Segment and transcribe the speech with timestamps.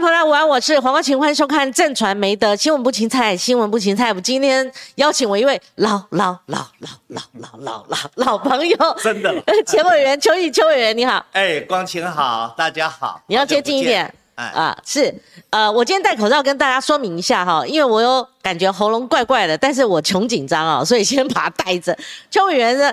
[0.00, 4.10] 众朋友，午安，我是黄光琴，欢迎收看正传媒的新闻不芹菜，新闻不芹菜。
[4.10, 9.30] 我今天邀请我一位老老老老老老老老老朋友，真 的，
[9.66, 11.22] 前委员邱毅邱委员，你好。
[11.32, 13.20] 哎，光晴好，大家好。
[13.26, 14.10] 你要接近一点。
[14.36, 15.14] 哎啊，是，
[15.50, 21.94] 呃，我今天戴口罩跟大家说明一下哈，因为我有感觉喉咙怪怪的，但是我穷紧张啊，所以先把它戴着。
[22.30, 22.90] 邱委员呢，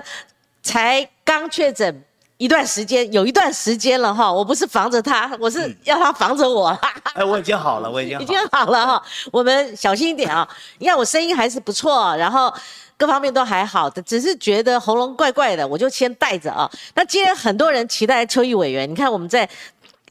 [0.62, 2.04] 才刚确诊。
[2.38, 6.68] 一段时间，有一段时间了哈，我不是防着他，我是要他防着我。
[7.14, 9.02] 哎，我已经好了，我已经已经好了哈。
[9.32, 10.48] 我们小心一点啊！
[10.78, 12.52] 你看我声音还是不错，然后
[12.96, 16.70] 各方面都还好的，只是觉得喉咙怪怪的，我就先带着啊。
[16.94, 19.48] 那今天很多人期待邱毅委员，你看我们在。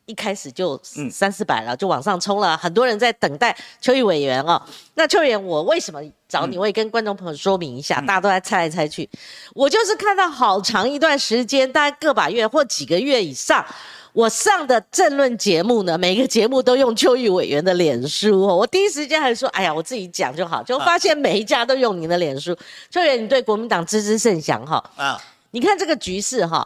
[0.08, 0.80] 一开始就
[1.12, 2.58] 三四百了，就往上冲了。
[2.58, 4.60] 很多人在等待邱毅委员哦。
[4.96, 6.58] 那邱委员，我为什么找你？
[6.58, 9.08] 我也跟观众朋友说明一下，大家都在猜来猜去。
[9.54, 13.66] 我就是看到好长一段时间，大概个把月或几个月以上，
[14.14, 18.56] 我上的政论节目呢，每个节目都用邱毅委员的脸书哦。
[18.56, 20.64] 我第一时间还说，哎呀，我自己讲就好。
[20.64, 22.58] 就发现每一家都用您的脸书。
[22.90, 24.82] 邱委员，你对国民党知之甚详哈？
[24.96, 26.66] 啊，你看这个局势哈，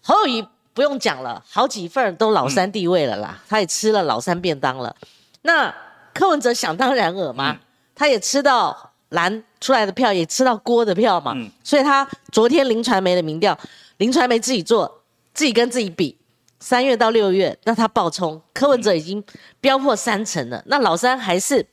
[0.00, 0.44] 侯友谊。
[0.74, 4.94] 不用讲了，好几份都老三地位了啦，他也吃了老三便当了。
[5.42, 5.74] 那
[6.14, 7.58] 柯文哲想当然尔吗？
[7.94, 11.36] 他也吃到蓝出来的票，也吃到郭的票嘛。
[11.62, 13.58] 所以他昨天林传媒的民调，
[13.98, 15.02] 林传媒自己做，
[15.34, 16.16] 自己跟自己比，
[16.58, 19.22] 三月到六月，那他爆冲，柯文哲已经
[19.60, 20.62] 飙破三成了。
[20.66, 21.66] 那老三还是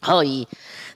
[0.00, 0.48] 侯友谊。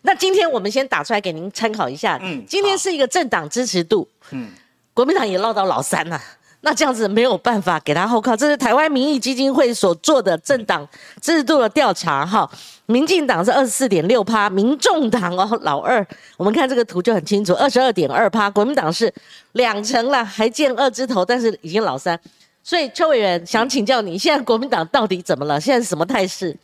[0.02, 2.18] 那今天我们先打出来给您参考一下。
[2.22, 4.08] 嗯，今天是一个政党支持度。
[4.30, 4.50] 嗯，
[4.92, 6.20] 国民党也落到老三了。
[6.66, 10.86] 那这样子没有办法给他后靠，这是台湾民意基金会所做的政党
[11.22, 12.50] 制度的调查哈。
[12.86, 16.04] 民进党是二十四点六趴，民众党哦老二，
[16.36, 18.50] 我们看这个图就很清楚，二十二点二趴。
[18.50, 19.12] 国民党是
[19.52, 22.20] 两成了，还见二字头，但是已经老三。
[22.64, 25.60] 所以邱委员想请教你，现在国民党到底怎么了？
[25.60, 26.56] 现在是什么态势？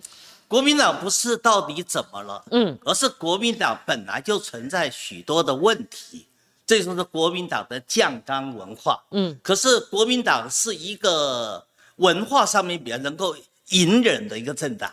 [0.48, 6.27] 国民党不是到底怎么了，嗯，而是国民党本来就存在许多的问题。
[6.73, 11.63] 这就是国民党的酱缸文化，嗯，可是国民党是一个
[11.96, 13.36] 文化上面比较能够
[13.69, 14.91] 隐忍的一个政党。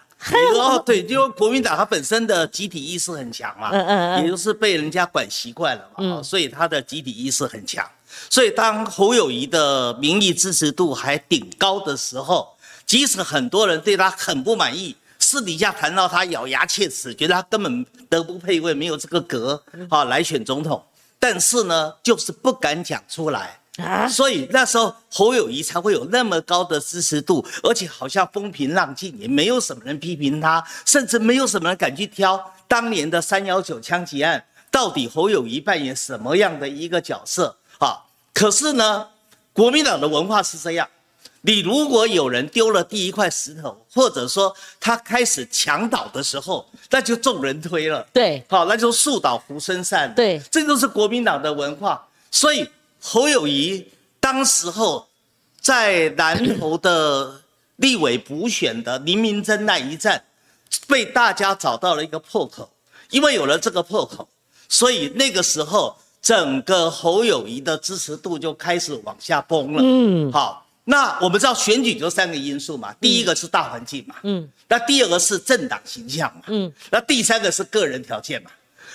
[0.58, 7.90] 哦，对，因为国民党它本身的集体意识很强嘛，嗯嗯，也就是被人家管习惯了嘛，所以他的集体意识很强。
[8.30, 12.50] 所以当侯友谊的民意支持度还顶高的时候，
[12.86, 20.84] 即使很多人对他很不满意，私底下谈到他咬牙切齿，觉得他根本德不配位，没有这个格，好来选总统。
[21.20, 38.04] 但是呢，就是不敢讲出来啊，所以那时候侯友谊才会有那么高的支持度，而且好像风平浪静，也没有什么人批评他，甚至没有什么人敢去挑当年的三幺九枪击案，到底侯友谊扮演什么样的一个角色啊？
[38.34, 39.08] 可是呢，
[39.52, 40.88] 国民党的文化是这样。
[41.42, 48.06] 你如果有人丢了第一块石头，或者说他开始墙倒的时候，那就众人推了。
[48.12, 50.14] 对，好，那就树倒猢狲散。
[50.14, 52.06] 对，这都是国民党的文化。
[52.30, 52.68] 所以
[53.00, 53.88] 侯友谊
[54.20, 55.08] 当时候
[55.62, 57.42] 在南投的
[57.78, 60.22] 立委补选的林明珍那一战，
[60.88, 62.70] 被大家找到了一个破口，
[63.12, 64.28] 因为有了这个破口，
[64.68, 69.80] 所以那个时候整个侯友谊的支持度就开始往下崩了。
[69.82, 70.66] 嗯，好。
[70.90, 78.50] 那我们知道选举就三个因素嘛，第一个是大环境嘛，嗯，那第二个是政党形象嘛，嗯，那第三个是个人条件嘛。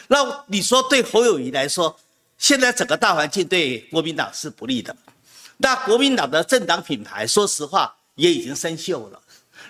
[0.09, 1.97] 那你说对侯友谊来说，
[2.37, 4.95] 现在整个大环境对国民党是不利的，
[5.59, 9.21] 那国民党的政党品牌，说实话也已经生锈了。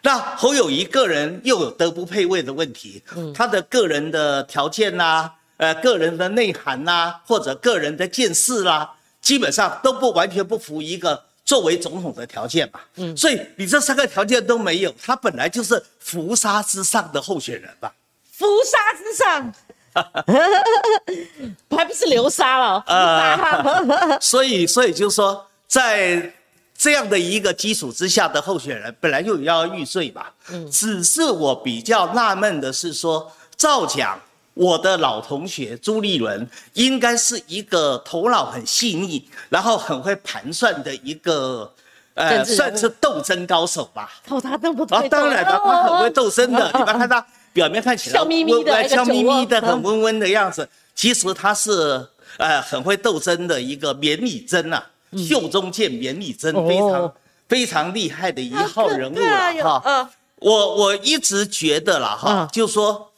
[0.02, 11.22] 那侯友谊个人又有德不配位的问题，嗯，他的个人的条件呐，呃，个人的内涵呐，或者个人的见识啦，基本上都不完全不符一个。
[11.44, 17.92] 作为总统的条件嘛，嗯，所以你这三个条件都没有，他本来就是浮沙之上的候选人吧？
[18.32, 19.54] 浮沙之上，
[21.76, 22.82] 还不是流沙了？
[22.86, 26.32] 呃，所以，所以就是说，在
[26.76, 30.32] 这样的一个基础之下的候选人，本来就要预税吧？
[30.48, 34.18] 嗯，只是我比较纳闷的是说，照讲。
[34.54, 41.72] 我的老同学朱立伦应该是一个头脑很细腻，然后很会盘算的一个，
[42.14, 44.08] 呃，算是斗争高手吧。
[44.28, 46.70] 哦，他都不啊，当然了，他很会斗争的。
[46.72, 52.06] 你看他表面看起来笑眯眯的，笑眯眯的，很温温的样子，其实他是
[52.36, 54.86] 呃很会斗争的一个绵里针啊，
[55.16, 57.12] 袖中见绵里针，非常
[57.48, 60.10] 非常厉害的一号人物了哈。
[60.36, 63.10] 我我一直觉得了哈，就说。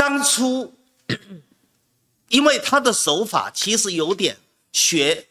[0.00, 0.72] 当初，
[2.28, 4.34] 因为他的手法其实有点
[4.72, 5.26] 学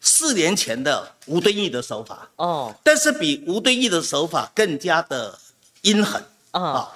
[0.00, 5.38] 四年前的吴敦义的手法哦，但是比吴敦义的手法更加的
[5.82, 6.92] 阴狠啊。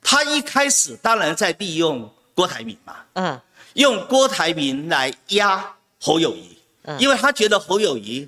[0.00, 3.38] 他一开始当然在利用郭台铭嘛，嗯，
[3.74, 8.26] 用郭台铭来压侯友谊，嗯，因为他觉得侯友谊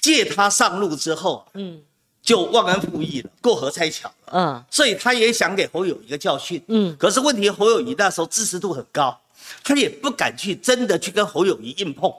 [0.00, 1.80] 借他上路之后，嗯，
[2.24, 9.20] 就忘恩负义了，过河拆桥了，嗯，所以他也想给侯友谊一个教训，嗯，可是问题侯友谊那时候支持度很高，
[9.62, 12.10] 他也不敢去真的去跟侯友谊硬碰，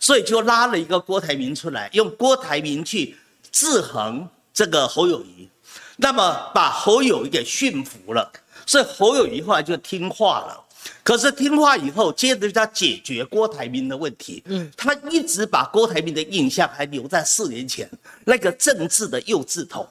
[0.00, 3.16] 所以就拉了一个郭台铭出来，用郭台铭去
[3.52, 5.48] 制衡这个侯友谊。
[5.96, 8.28] 那么把侯友谊给驯服了，
[8.66, 10.58] 所以侯友谊后来就听话了。
[11.02, 14.42] 可是听话以后，接着他解决郭台铭的问题。
[14.46, 17.88] 嗯，他一直把郭台铭的印象还留在四年前
[18.24, 19.86] 那个政治的幼稚童。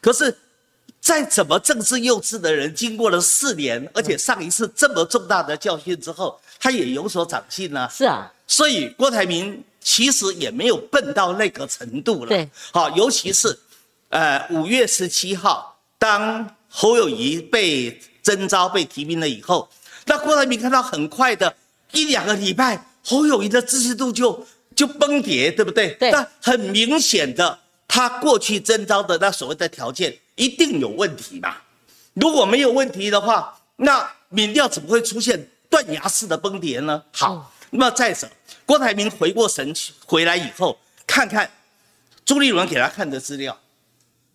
[0.00, 0.36] 可是
[1.00, 7.88] 再怎么政治幼稚的人，经过了四年，而且上一次这么重大的教训之后，他也有所长进呢。
[7.90, 12.28] 是啊，所以郭台铭其实也没有笨到那个程度了。
[12.28, 13.58] 对，好，尤其是。
[14.08, 19.68] 呃，五月十七号，当侯友谊被征召、被提名了以后，
[20.06, 21.54] 那郭台铭看到很快的
[21.92, 25.90] 一两个礼拜，侯友谊的支持度就就崩跌，对不对？
[25.94, 26.10] 对。
[26.10, 31.56] 那很明显的，他过去征召的那所谓的条件一定有问题嘛？
[32.14, 37.02] 如果没有问题的话，那民调怎么会出现断崖式的崩跌呢？
[37.12, 38.28] 好，那么再者，
[38.64, 41.50] 郭台铭回过神去回来以后，看看
[42.24, 43.58] 朱立伦给他看的资料。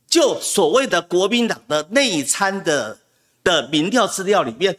[0.08, 3.00] 就所谓的国民党的内参的
[3.46, 4.78] 的民调资料里面，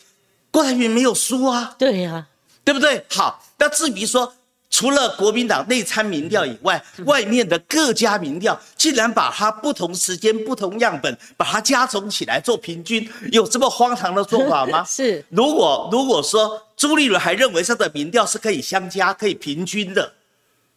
[0.53, 2.25] 郭台铭没有输啊，对呀，
[2.63, 3.05] 对不对？
[3.11, 4.33] 好，那至于说
[4.71, 14.85] 除了国民党内参民调以外，外面的各家民调竟然把它不同时间、不同样本把它加总起来做平均，有这么荒唐的做法吗？
[14.87, 15.25] 是。
[15.31, 20.13] 如果如果说朱立伦还认为他的民调是可以相加、可以平均的，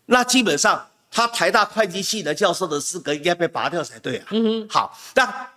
[0.07, 0.87] 那基本上。
[1.11, 4.25] 他台大会计系的教授的资格应该被拔掉才对啊。
[4.31, 4.67] 嗯哼。
[4.69, 5.47] 好，那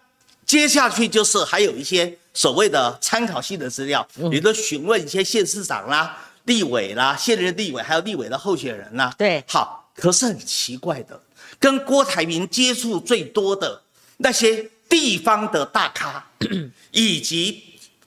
[0.46, 9.12] 接下去就是还有一些所谓的参考性的资料，比如说询问一些县市长啦、立委啦、现任立委还有立委的候选人啦。
[9.18, 9.42] 对。
[9.48, 11.20] 好，可是很奇怪的，
[11.58, 13.82] 跟郭台铭接触最多的
[14.18, 16.24] 那些地方的大咖，
[16.92, 17.64] 以及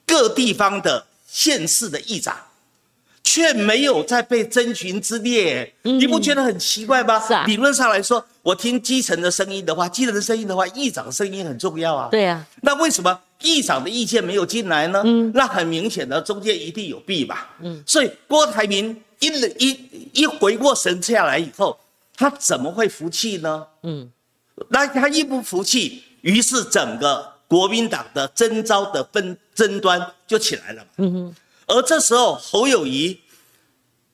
[0.08, 2.34] 各地方的县市的议长。
[3.24, 7.20] 却没有在被征询之列，你不觉得很奇怪吗？
[7.26, 7.46] 是啊。
[7.46, 12.10] 理论上来说，我听基层的声音的话，基层的声音的话，议长声音很重要啊。
[12.12, 12.46] 对呀。
[12.62, 15.02] 那为什么议长的意见没有进来呢？
[15.06, 15.32] 嗯。
[15.34, 17.56] 那很明显的，中间一定有弊吧。
[17.62, 17.84] 嗯。
[17.86, 19.28] 所以郭台铭一
[19.58, 21.80] 一一回过神下来以后，
[22.16, 23.66] 他怎么会服气呢？
[23.84, 24.10] 嗯。
[24.70, 30.86] 那他一不服气，于是整个国民党的征召的分争端就起来了。
[30.98, 31.36] 嗯哼。
[31.68, 33.18] 而这时候，侯友谊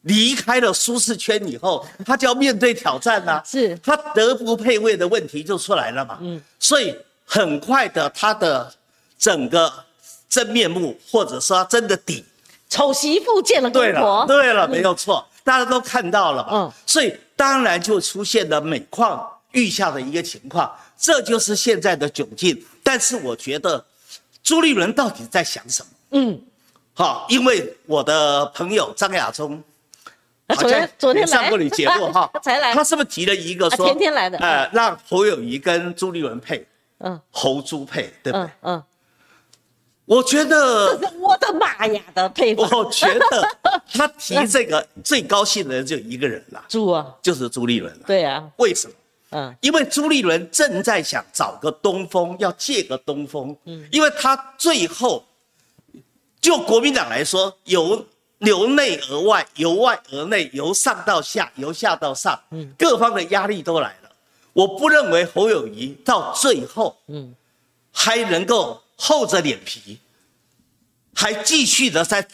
[0.03, 3.41] 离开了舒适圈以后，他就要面对挑战呐。
[3.45, 6.19] 是，他德不配位的问题就出来了嘛。
[6.21, 6.95] 嗯，所以
[7.25, 8.71] 很快的，他的
[9.17, 9.71] 整个
[10.29, 12.23] 真面目，或者说真的底，
[12.69, 14.25] 丑媳妇见了公婆。
[14.27, 16.49] 对了，没有错，大家都看到了嘛。
[16.51, 22.65] 嗯，所以当然就出现了每况愈下的一个情况，这就是现在的窘境。
[22.83, 23.83] 但是我觉得，
[24.43, 25.89] 朱立伦到底在想什么？
[26.11, 26.41] 嗯。
[26.93, 29.63] 好，因为我的朋友张亚中，
[30.47, 36.65] 昨天昨天上过你节目哈，他 才来，他是不是提了一个说天天来的，呃，让侯友谊跟朱立伦配，
[36.97, 38.49] 嗯，侯朱配，对不对？
[38.63, 38.83] 嗯，
[40.07, 43.47] 我觉得，我的妈呀的配我觉得
[43.93, 48.03] 他提这个最高兴的人就一个人了， 朱啊，就是朱立伦了。
[48.07, 48.93] 对啊，为什么？
[49.31, 55.23] 嗯，因为朱立伦正在想找个东风，要借个东风，嗯，因为他最后。
[56.39, 58.05] 就国民党来说，由
[58.37, 64.11] 由内而外，由外而内，由上到下，由下到上，嗯，各方的压力都来了。
[64.53, 67.35] 我不认为侯友谊到最后，嗯，
[67.91, 69.99] 还能够厚着脸皮，
[71.13, 72.27] 还继续的在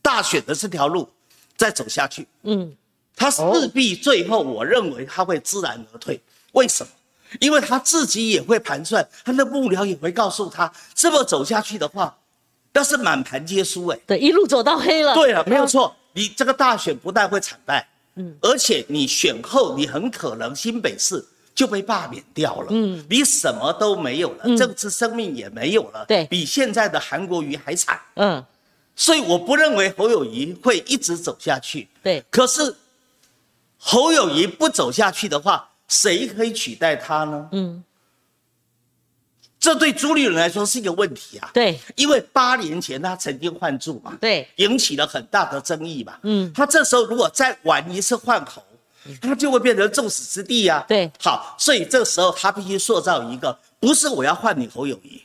[0.00, 1.08] 大选的这条路
[1.56, 2.74] 再走下去，嗯，
[3.14, 3.42] 他势
[3.74, 6.20] 必最后，我认为他会知难而退。
[6.52, 6.90] 为什么？
[7.40, 12.16] 因为他自己也会盘算，他的幕僚也会告诉他，这么走下去的话。
[12.76, 15.14] 那是满盘皆输哎，对，一路走到黑了。
[15.14, 28.44] 对了，没有错，你这个大选不但会惨败，嗯，而且你选后你很可能新北市就被罢免掉了，嗯，你什么都没有了，政治生命也没有了，对，比现在的韩国瑜还惨，嗯，
[28.96, 32.74] 所以我不认为侯友谊会一直走下去，对，可是
[33.78, 37.48] 侯友谊不走下去的话，谁可以取代他呢？
[37.52, 37.84] 嗯。
[39.60, 48.62] 这对朱立伦来说是一个问题啊，对，因为八年前他曾经换柱嘛，对，引起了很大的争议嘛，嗯，他这时候如果再玩一次换侯，
[49.20, 55.22] 他就会变成众矢之的呀，对，好，所以这个时候他必须塑造一个不是我要换你侯友谊，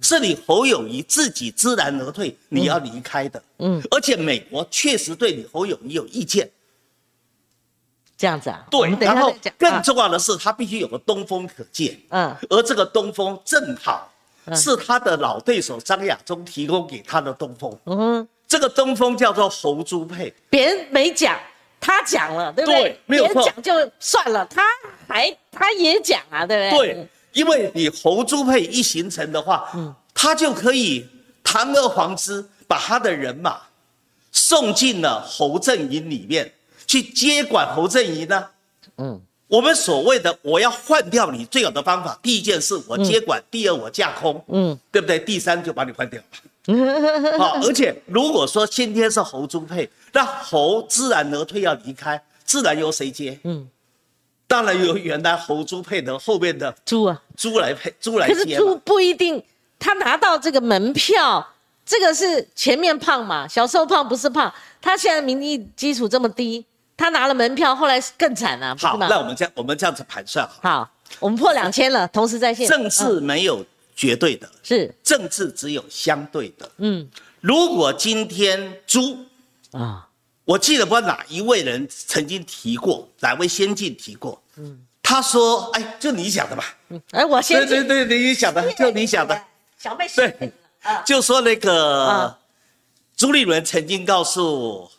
[0.00, 3.42] 是你侯友谊自己知难而退，你要离开的。
[3.58, 6.50] 嗯，而且美国确实对你侯友谊有意见。
[8.18, 8.64] 这样子啊？
[8.70, 11.98] 对，然后更重要的是，他必须有个东风可借。
[12.10, 14.12] 嗯，而这个东风正好
[14.54, 17.76] 是他的老对手张亚中提供给他的东风。
[17.86, 21.36] 嗯，这个东风叫做侯朱配，别人没讲，
[21.82, 22.98] 他讲了，对不对？
[23.06, 23.42] 没有错。
[23.42, 24.62] 讲就算了，他
[25.06, 26.94] 还他也讲啊，对不对？
[26.94, 31.06] 对，因为你侯朱配一形成的话，嗯，他就可以
[31.42, 33.60] 堂而皇之把他的人马
[34.30, 36.50] 送进了侯阵营里面。
[36.84, 38.46] 去接管侯正仪呢？
[38.98, 45.18] 嗯，我们所谓的我要换掉你，最好的方法，第一件事我接管，第二我架空，嗯，对不对？
[45.18, 46.20] 第三就把你换掉。
[47.38, 53.38] 好， 而且如果说今天是侯朱配，那猴自然而退要离开，自然由谁接？
[53.44, 53.68] 嗯，
[54.46, 58.34] 当然由原来侯朱配的后面的朱啊，朱来配，朱来接。
[58.34, 59.42] 可是朱不一定，
[59.78, 61.46] 他拿到这个门票，
[61.84, 66.64] 这个是前面胖嘛，小时候胖不是胖，他现在民意基础这么低。
[66.94, 70.88] 他拿了门票，后来更惨了，好，那我们这样，我们这样子盘算好，
[71.18, 72.68] 我们破两千了，同时在线。
[72.68, 73.64] 政治没有
[73.96, 76.70] 绝对的，是政治只有相对的。
[76.76, 77.08] 嗯，
[77.40, 79.18] 如果今天朱
[79.72, 80.08] 啊，
[80.44, 84.42] 我记得不知道哪一位人曾经提过，哪位先进提过？
[84.56, 86.76] 嗯，他说，哎，就你想的吧。
[86.88, 89.42] 嗯，哎，我先对对对，你想的，就你想的。
[89.78, 90.52] 小妹对，
[91.04, 92.38] 就说那个
[93.16, 94.90] 朱立伦曾经告诉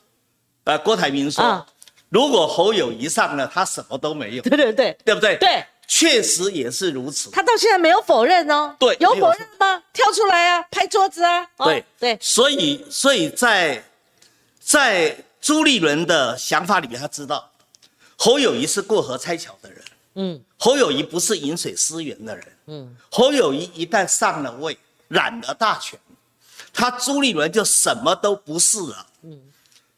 [0.66, 1.66] 呃郭台铭说。
[2.10, 4.44] 如果侯友谊上了，他什么都没有。
[4.44, 5.36] 对对对，对不对？
[5.38, 7.32] 对，确实也是如此。
[7.32, 8.76] 他到现在没有否认哦。
[8.78, 9.82] 对，有否认吗？
[9.92, 11.44] 跳出来啊，拍桌子啊。
[11.58, 12.16] 对对。
[12.22, 13.84] 所以，所以在
[14.64, 17.52] 在朱立伦的想法里面，他知道
[18.16, 19.84] 侯友谊是过河拆桥的人。
[20.16, 20.44] 嗯。
[20.58, 22.58] 侯友谊不是饮水思源的人。
[22.68, 22.98] 嗯。
[23.12, 24.78] 侯友谊一旦上了位，
[25.10, 26.00] 揽了大权，
[26.72, 29.06] 他朱立伦就什么都不是了。
[29.24, 29.40] 嗯。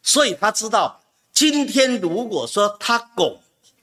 [0.01, 0.99] 所以他知道。
[1.31, 3.37] 今天如果说他拱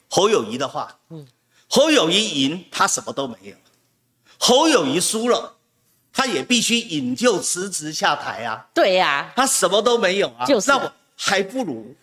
[0.09, 1.27] 侯友谊的话，嗯，
[1.69, 3.55] 侯友谊赢，他什么都没有；
[4.39, 5.55] 侯友谊输了，
[6.12, 8.66] 他也必须引咎辞职下台啊。
[8.75, 10.45] 对呀，他什么都没有啊。
[10.45, 11.95] 就是，那我还不如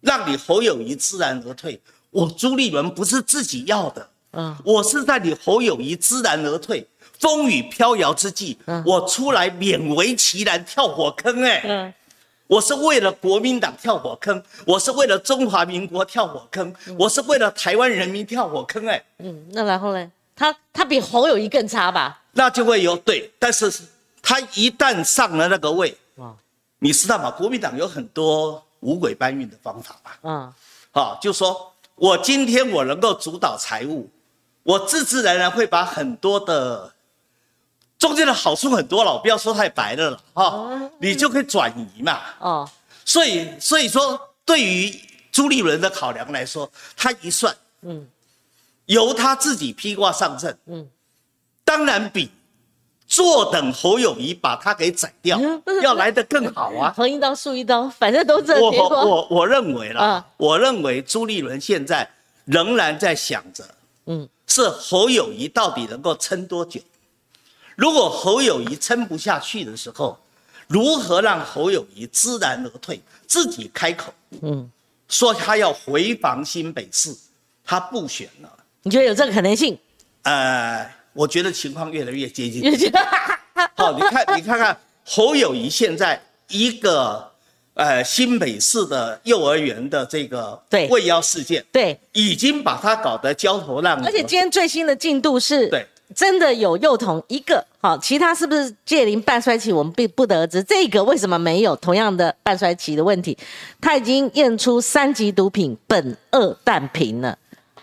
[0.00, 1.80] 让你侯友谊知难而退。
[2.10, 6.86] 我朱立伦不是自己要的，嗯，我是在你侯友谊知难而退、
[7.18, 8.56] 风雨飘摇之际，
[8.86, 11.94] 我出来勉为其难跳火坑，哎，嗯。
[12.46, 18.86] 我是为了国民党跳火坑，我是为了中华民国跳火坑，我是为了台湾人民跳火坑。
[18.86, 20.10] 哎，嗯，那然后呢？
[20.34, 22.22] 他他比侯友谊更差吧？
[22.38, 23.68] 那就会有对，但是
[24.22, 26.34] 他一旦上了那个位，啊，
[26.78, 27.30] 你知道吗？
[27.32, 30.18] 国民党有很多五鬼搬运的方法吧？
[30.22, 30.52] 嗯，
[30.92, 34.08] 好，就说我今天我能够主导财务，
[34.62, 36.94] 我自自然然会把很多的。
[37.98, 42.20] 中间的好处很多了，我不要说太白的了哈，你就可以转移嘛。
[42.38, 42.70] 哦，
[43.04, 44.94] 所以所以说，对于
[45.32, 47.52] 朱立伦的考量来说，他一算，
[47.82, 48.06] 嗯，
[48.86, 50.88] 由他自己披挂上阵，嗯，
[51.68, 52.30] 当然比
[53.06, 55.38] 坐等侯友谊把他给宰掉
[55.82, 56.94] 要来得更好啊。
[56.96, 58.88] 横一刀竖一刀，反正都这结果。
[58.88, 62.08] 我我我认为啦，我认为朱立伦现在
[62.46, 63.62] 仍然在想着，
[64.06, 66.80] 嗯，是侯友谊到底能够撑多久。
[67.76, 70.18] 如果侯友谊撑不下去的时候，
[70.66, 74.10] 如何让侯友谊知难而退，自己开口，
[74.40, 74.70] 嗯，
[75.08, 77.14] 说他要回防新北市，
[77.62, 78.50] 他不选了。
[78.84, 79.78] 你觉得有这个可能性？
[80.22, 82.62] 呃，我觉得情况越来越接近。
[83.74, 87.28] 好，你看，你看看侯友谊现在一个
[87.74, 94.06] 呃新北市的幼儿园的这个对喂药事件，对，已经把他搞得焦头烂额。
[94.06, 95.84] 而且今天最新的进度是，对。
[96.16, 100.62] 真的有幼童一个，好，其他是不是介龄半衰期，我们并不得而知。
[100.62, 103.36] 这个为什么没有同样的半衰期的问题？
[103.78, 107.36] 他已经验出三级毒品苯二氮平了，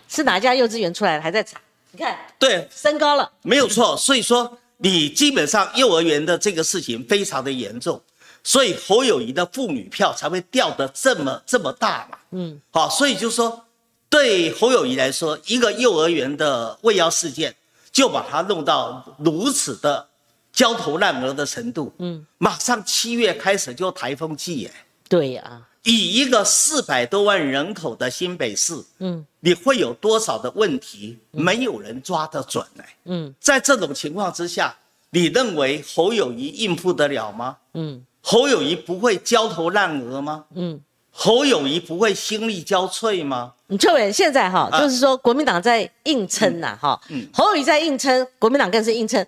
[0.08, 1.22] 是哪家幼稚园出来的？
[1.22, 1.56] 还在查？
[1.96, 3.96] 你看，对，升高了，没有错。
[3.96, 7.98] 所以说，你基本上幼儿园的这个事情非常的严重，
[8.44, 12.18] 所以侯友谊的妇女票才会掉得这么这么大嘛。
[12.32, 13.64] 嗯，好，所以就说，
[14.10, 17.54] 对侯友谊来说，一个幼儿园的喂药事件。
[17.92, 20.06] 就把他弄到如此的
[20.52, 24.70] 焦头烂额的程度，嗯，马上七月开始就台风季耶，
[25.08, 31.16] 对呀，以一个四百多万人口的新北市，嗯，你会有多少的问题？
[31.30, 32.84] 没有人抓得准呢。
[33.04, 34.76] 嗯，在这种情况之下，
[35.10, 37.58] 你认为侯友谊应付得了吗？
[37.74, 40.44] 嗯，侯友谊不会焦头烂额吗？
[40.56, 40.80] 嗯，
[41.12, 43.52] 侯友谊不会心力交瘁吗？
[43.78, 47.00] 邱远现在哈，就是说国民党在硬撑呐，哈，
[47.32, 49.24] 侯友谊在硬撑，国民党更是硬撑。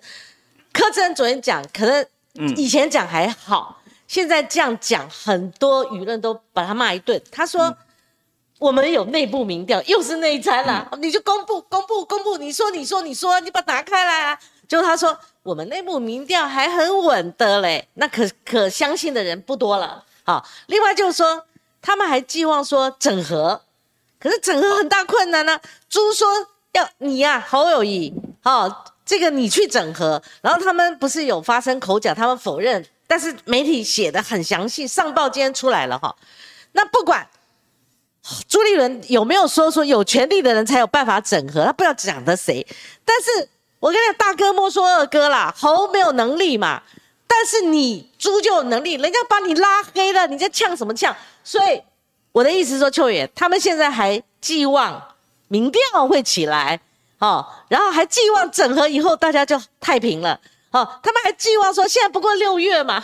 [0.73, 2.05] 柯志恩昨天讲，可能
[2.57, 3.78] 以前讲还好，
[4.09, 7.21] 现在这样讲，很多舆论都把他骂一顿。
[7.31, 7.73] 他说
[8.57, 14.39] 我们有内部民调，又是内参啦，你就公布公布公布，你说你说你说，你把它拿开来啊。
[14.67, 20.03] 就他说我们内部民调还很稳的嘞，那可可相信的人不多了。
[20.23, 21.45] 好，另外就是说。
[21.81, 23.61] 他们还寄望说整合，
[24.19, 25.57] 可是整合很大困难呢。
[25.87, 26.27] 朱说
[26.73, 28.13] 要你呀，侯友谊，
[28.43, 30.21] 哦，这个你去整合。
[30.41, 36.15] 然后他们不是有发生口角，他们否认，但是媒体写的很详细，上报今天出来了哈。
[36.73, 37.27] 那不管
[38.47, 42.63] 朱立伦有没有说说有权利的人才有办法整合，他不知道讲的谁。
[43.03, 43.49] 但是
[43.79, 46.83] 我跟你讲，大哥莫说二哥啦，猴没有能力嘛。
[47.25, 51.15] 但是你猪就有能力，人家把你拉黑了，你在呛什么呛？
[51.43, 51.81] 所以
[52.31, 55.15] 我的意思说，秋远他们现在还寄望
[55.47, 56.79] 民调会起来，
[57.17, 60.39] 哦，然后还寄望整合以后大家就太平了，
[60.71, 63.03] 哦，他们还寄望说现在不过六月嘛，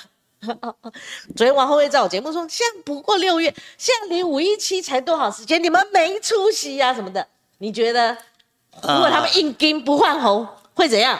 [1.36, 7.28] 昨天王后卫在我节目说现在不过六月，现在离五一七才多少时间，你们没出息呀什么的？
[7.58, 8.16] 你觉得
[8.82, 11.20] 如果他们硬金不换侯会怎样？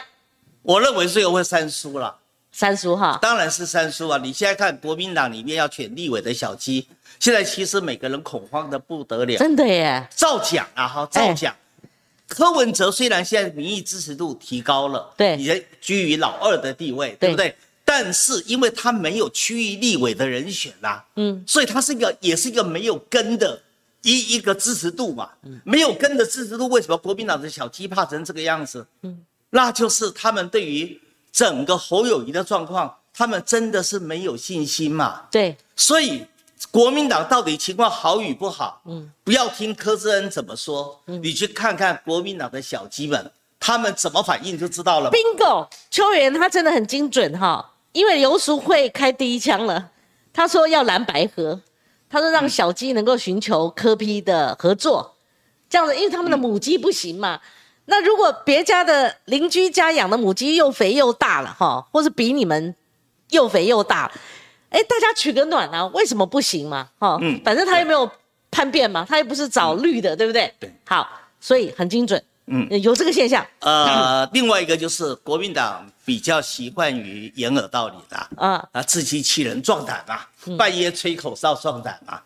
[0.62, 2.18] 我认为最后会三输了。
[2.52, 4.16] 三输哈，当然是三输啊！
[4.16, 6.88] 你现在看国民党里面要选立委的小鸡，
[7.20, 9.36] 现在其实每个人恐慌的不得了。
[9.36, 11.54] 真的耶，造假啊哈，照讲。
[12.28, 17.54] 柯文哲虽然现在民意支持度提高了，对，也居于老二的地位，对不对？
[17.84, 23.62] 但是因为他没有区域立委的人选啦，嗯，所以他是一个也是一个没有根的
[24.02, 25.30] 一一个支持度嘛，
[25.64, 28.86] 没有根的支持度，为什么国民党的小鸡怕成这个样子？
[29.02, 31.00] 嗯，那就是他们对于。
[31.32, 35.24] 整个侯友谊的状况，他们真的是没有信心嘛？
[35.30, 36.24] 对，所以
[36.70, 38.80] 国民党到底情况好与不好？
[38.86, 45.10] 嗯，不要听柯志恩怎么说，你去看看国民党的小鸡们，他们怎么反应就知道了。
[45.10, 49.90] Bingo，邱元他真的很精准哈，因为游淑慧开第一枪了，
[50.32, 51.60] 他说要蓝白合，
[52.08, 55.16] 他说让小鸡能够寻求柯批的合作，
[55.68, 57.40] 这样子，因为他们的母鸡不行嘛。
[57.88, 62.74] 那如果别家的邻居家养的母鸡又肥又大了哈，或是比你们
[63.30, 64.10] 又肥又大，
[64.76, 66.88] 哎，大家取个暖啊，为什么不行嘛？
[66.98, 68.10] 哈，嗯，反正他又没有
[68.50, 70.52] 叛变嘛，他又不是找绿的，对不对？
[70.60, 71.08] 对，好，
[71.40, 73.46] 所以很精准，嗯，有这个现象。
[73.60, 80.20] 呃，另外一个就是国民党比较习惯于掩耳盗铃的，啊啊，自欺欺人壮胆嘛，
[80.58, 82.20] 半夜吹口哨壮胆嘛。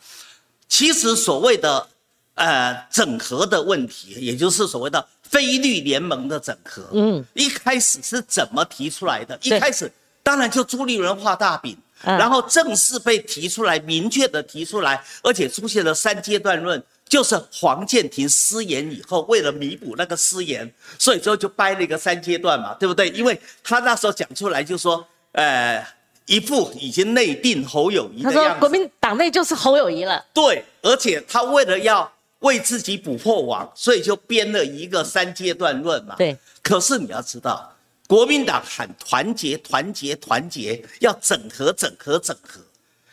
[0.68, 1.86] 其实所谓的
[2.34, 5.06] 呃整合的问题，也就是所谓的。
[5.30, 9.38] 非绿联盟的整合，嗯，一开始是怎么提出来的？
[9.42, 9.88] 一开始
[10.24, 23.08] 当然就朱立伦画大饼，然后正式被提出来，明确的提出来，而且出现了三阶段论，就是黄建庭失言以后，为了弥补那个失言，所以之后就掰了一个三阶段嘛，对不对？
[23.10, 25.86] 因为他那时候讲出来就说，呃，
[26.26, 30.24] 一副已经内定侯友谊的样子，国民党内就是侯友谊了。
[30.32, 32.10] 对，而且他为了要。
[32.40, 36.14] 为自己补破网，所以就编了一个三阶段论嘛。
[36.16, 36.34] 对。
[36.62, 37.69] 可是你要知道，
[38.10, 42.60] 国民党喊团结、团结、团结，要整合、整合、整合。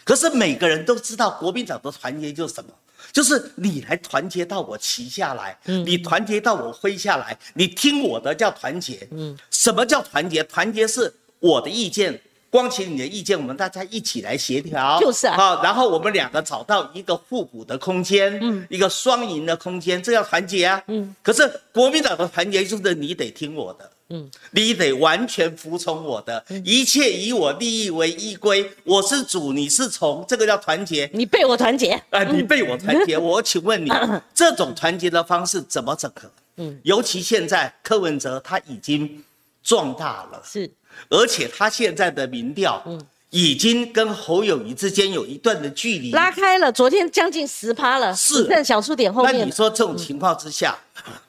[0.03, 2.71] 可是每个人都知道，国民党的团结就是什么？
[3.11, 9.07] 就是你来团结到我旗下来，你团结到我麾下来，你听我的叫团结。
[9.11, 9.37] 嗯。
[9.51, 10.43] 什么叫团结？
[10.45, 12.19] 团结是我的意见。
[12.49, 21.13] 光请你的意见，我们大家一起来协调，就是啊，然后我们两个找到一个互补的空间，嗯，一个双赢的空间，这叫团结啊，嗯。
[21.21, 31.09] 可是国民党的团结就是你得听我的，嗯，你得完全服从我的，一切以我利益为依归，我是主，你是从，这个叫团结。
[31.13, 33.17] 你被我团结，啊，你被我团结。
[33.19, 33.91] 我请问你，
[34.33, 36.31] 这种团结的方式怎么整合？
[36.55, 39.23] 嗯，尤其现在柯文哲他已经
[39.61, 40.69] 壮大了，是。
[41.09, 46.71] 而且他现在的民调，嗯，已经跟侯友谊之间有一段的距离拉开了。
[46.71, 49.37] 昨天将近十趴了，是在小数点后面。
[49.37, 50.75] 那你说这种情况之下，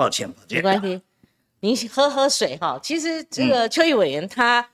[0.00, 1.02] 抱歉抱歉，没关系，
[1.60, 2.80] 您喝喝水哈。
[2.82, 4.66] 其实这个邱毅委员他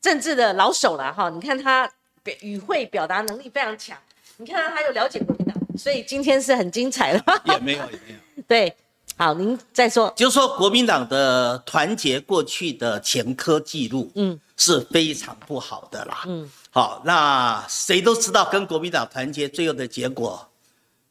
[0.00, 1.88] 政治的老手了哈，你看他
[2.24, 3.96] 表语汇表达能力非常强，
[4.38, 7.42] 你看他有了解国民党，所以今天是很精彩的。
[7.44, 8.74] 也没有也没有， 对。
[9.16, 20.48] 好，您再说，就是说国民党的团结过去的前科记录，嗯，是非常不好的啦，嗯，好，那谁都知道跟国民党团结最后的结果，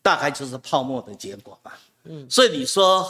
[0.01, 3.07] 大概就是泡沫的结果吧，嗯，所以你说，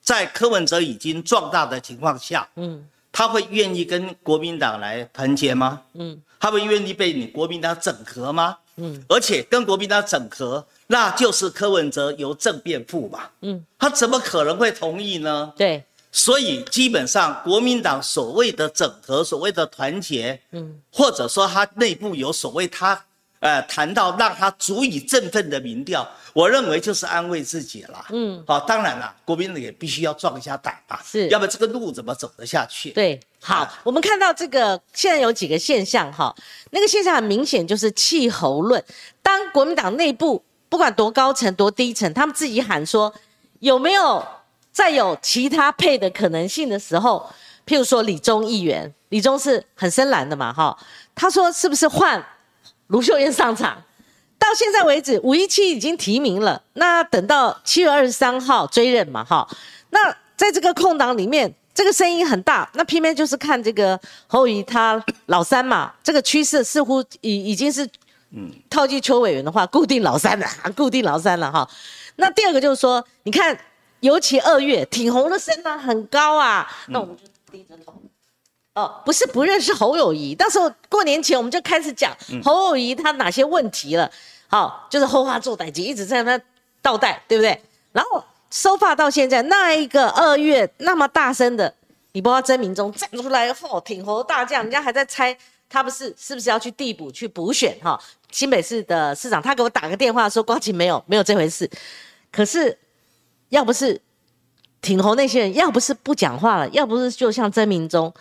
[0.00, 5.82] 在柯文哲已经壮大的情况下，嗯，他会愿意跟国民党来团结吗？
[5.94, 8.56] 嗯，他会愿意被你国民党整合吗？
[8.76, 13.28] 嗯，而且跟国民党整合，那就是柯文哲由正变负嘛。
[13.40, 15.52] 嗯，他怎么可能会同意呢？
[15.56, 23.04] 对，所以基本上国民党所谓的整合，所谓的团结，嗯，或者说他内部有所谓他。
[23.46, 28.04] 呃，谈到让他足以振奋的民调，我认为就是安慰自己了。
[28.10, 32.90] 嗯，好，当然了，国民党也必须要壮一下胆吧，是，要不这个路怎么走得下去？
[32.90, 36.34] 对，好，我们看到这个现在有几个现象哈，
[36.70, 38.82] 那个现象很明显就是气候论。
[39.22, 43.14] 当国民党内部不管多高层多低层，他们自己喊说
[43.60, 44.26] 有没有
[44.72, 47.30] 再有其他配的可能性的时候，
[47.64, 50.76] 譬如说李宗议员，李宗是很深蓝的嘛，哈，
[51.14, 52.20] 他说是不是换？
[52.88, 53.82] 卢秀燕上场，
[54.38, 56.62] 到现在为止，五一七已经提名了。
[56.74, 59.48] 那等到七月二十三号追认嘛，哈。
[59.90, 62.68] 那在这个空档里面，这个声音很大。
[62.74, 67.88] 那偏偏就是看这个侯友他老三嘛，这个趋势似乎已已经是，
[68.30, 70.46] 嗯，套句邱委员的话，固定老三了，
[70.76, 71.68] 固定老三了哈。
[72.16, 73.58] 那第二个就是说，你看，
[74.00, 78.00] 尤其二月挺红的声浪很高啊，那我们就低着头。
[78.76, 84.08] 哦，不是不认识侯友谊，到时候过年前我们就开始讲侯友谊他哪些问题了。
[84.48, 86.38] 好，就是后话做代级，一直在那
[86.82, 87.58] 倒带，对不对？
[87.92, 91.72] 然后收发到现在，那一个二月那么大声的，
[92.12, 95.34] 你不知道曾明忠站出来后挺侯大将，人家还在猜
[95.70, 97.98] 他不是是不是要去递补去补选哈？
[98.30, 101.68] 新北市的市长他给我打个电话说光晴没有没有这回事，
[102.30, 102.78] 可是
[103.48, 103.98] 要不是。
[104.86, 108.12] 挺侯那些人，要不是不讲话了，要不是就像曾明忠，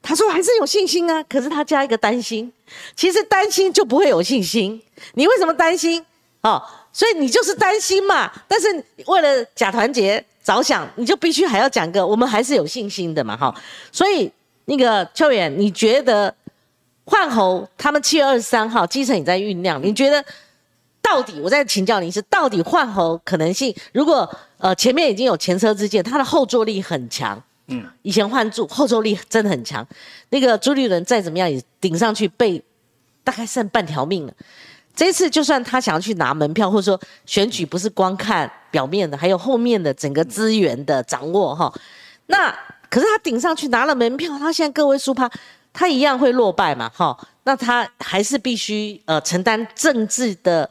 [0.00, 1.20] 他说还是有信心啊。
[1.24, 2.52] 可是他加一个担心，
[2.94, 4.80] 其实担心就不会有信心。
[5.14, 6.06] 你为什么担心？
[6.42, 8.30] 哦，所以你就是担心嘛。
[8.46, 8.68] 但是
[9.06, 13.36] 为了假团结着想，你就必须还要讲个我们还是有信心的嘛。
[13.36, 13.52] 哈，
[13.90, 14.30] 所以
[14.66, 16.32] 那个秋远，你觉得
[17.04, 20.24] 换侯他们七月二十三号基层也在酝酿，你觉得？
[21.04, 23.74] 到底我再请教您是到底换候可能性？
[23.92, 24.26] 如果
[24.62, 27.36] 呃前面已经有前车之鉴，它的后坐力很强。
[27.66, 29.84] 嗯，以前换柱后坐力真的很强。
[30.30, 32.62] 那个朱立伦再怎么样也顶上去被
[33.24, 34.32] 大概剩半条命了。
[34.94, 41.72] 这次就算他想要去拿门票，或者说选举不是光看表面的，还有后面的整个资源的掌握哈。
[42.26, 42.56] 那
[42.88, 45.28] 可是他顶上去拿了门票，他现在各位输趴，
[45.72, 47.18] 他一样会落败嘛哈。
[47.42, 50.70] 那他还是必须呃承担政治的。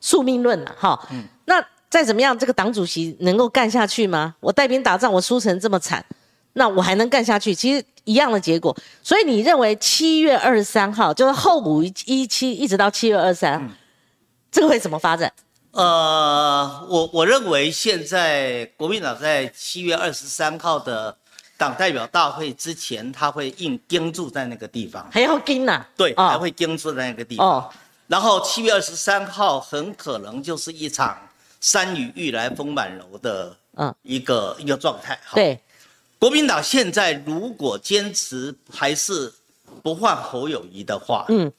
[0.00, 4.34] 宿命论了哈，嗯那再怎么样，这个党主席能够干下去吗？
[4.40, 6.04] 我带兵打仗，我输成这么惨，
[6.52, 7.54] 那我还能干下去？
[7.54, 8.76] 其实一样的结果。
[9.02, 13.70] 所以你认为七月二十三号就是后五一期一直到七月二十三，
[14.50, 15.32] 这个会怎么发展？
[15.72, 21.16] 呃，我我认为现在国民党在七月二十三号的
[21.56, 25.86] 党代表大会之前，他会硬盯住在那个地方，还要盯呐？
[25.96, 27.70] 对，还会盯住在那个地方。
[28.08, 31.16] 然后七月二十三号很可能就是一场
[31.60, 33.94] 山雨欲来风满楼的嗯。
[34.02, 35.34] 一个一个状态哈。
[35.34, 35.58] 对，
[36.18, 39.32] 国民党现在如果坚持还是
[39.82, 41.52] 不换侯友谊的话，嗯，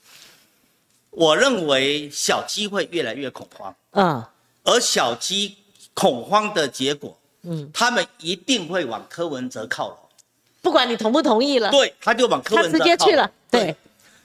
[1.12, 4.24] 我认为小鸡会越来越恐慌，嗯，
[4.64, 5.58] 而小鸡
[5.94, 9.98] 恐慌的结果，嗯，他们一定会往柯文哲靠拢，
[10.62, 13.76] 不管你同不同意了，对，他就往柯文哲直接去了，对。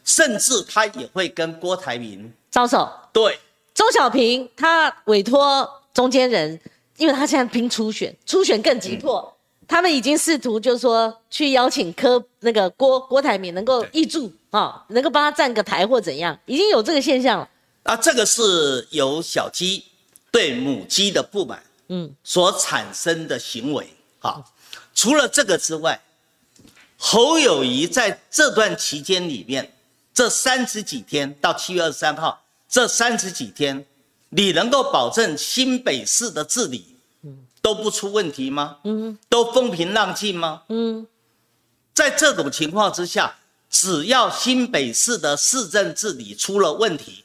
[0.07, 2.93] 甚至他也会跟郭台铭招手。
[3.11, 3.41] 对，
[3.75, 6.59] 周小平他委托中间人，
[6.97, 17.49] 因为他现在拼初选，初选更急迫，他们已经试图就是说去邀请柯那个郭郭台铭能够挹注啊，能够帮他站个台或怎样，已经有这个现象了。
[17.83, 19.85] 啊，这个是由小鸡
[20.31, 23.93] 对母鸡的不满，嗯，所产生的行为。
[24.21, 24.53] 好，
[24.95, 26.01] 除了这个之外，
[26.97, 29.73] 侯友谊在这段期间里面。
[30.15, 32.44] 这三十几天到七月二十三号，
[32.75, 33.87] 这三十几天，
[34.31, 36.97] 你能够保证新北市的治理，
[37.63, 38.79] 都不出问题吗？
[38.83, 40.63] 嗯，都风平浪静吗？
[40.71, 41.07] 嗯，
[41.95, 43.37] 在这种情况之下，
[43.71, 47.23] 只要新北市的市政治理出了问题，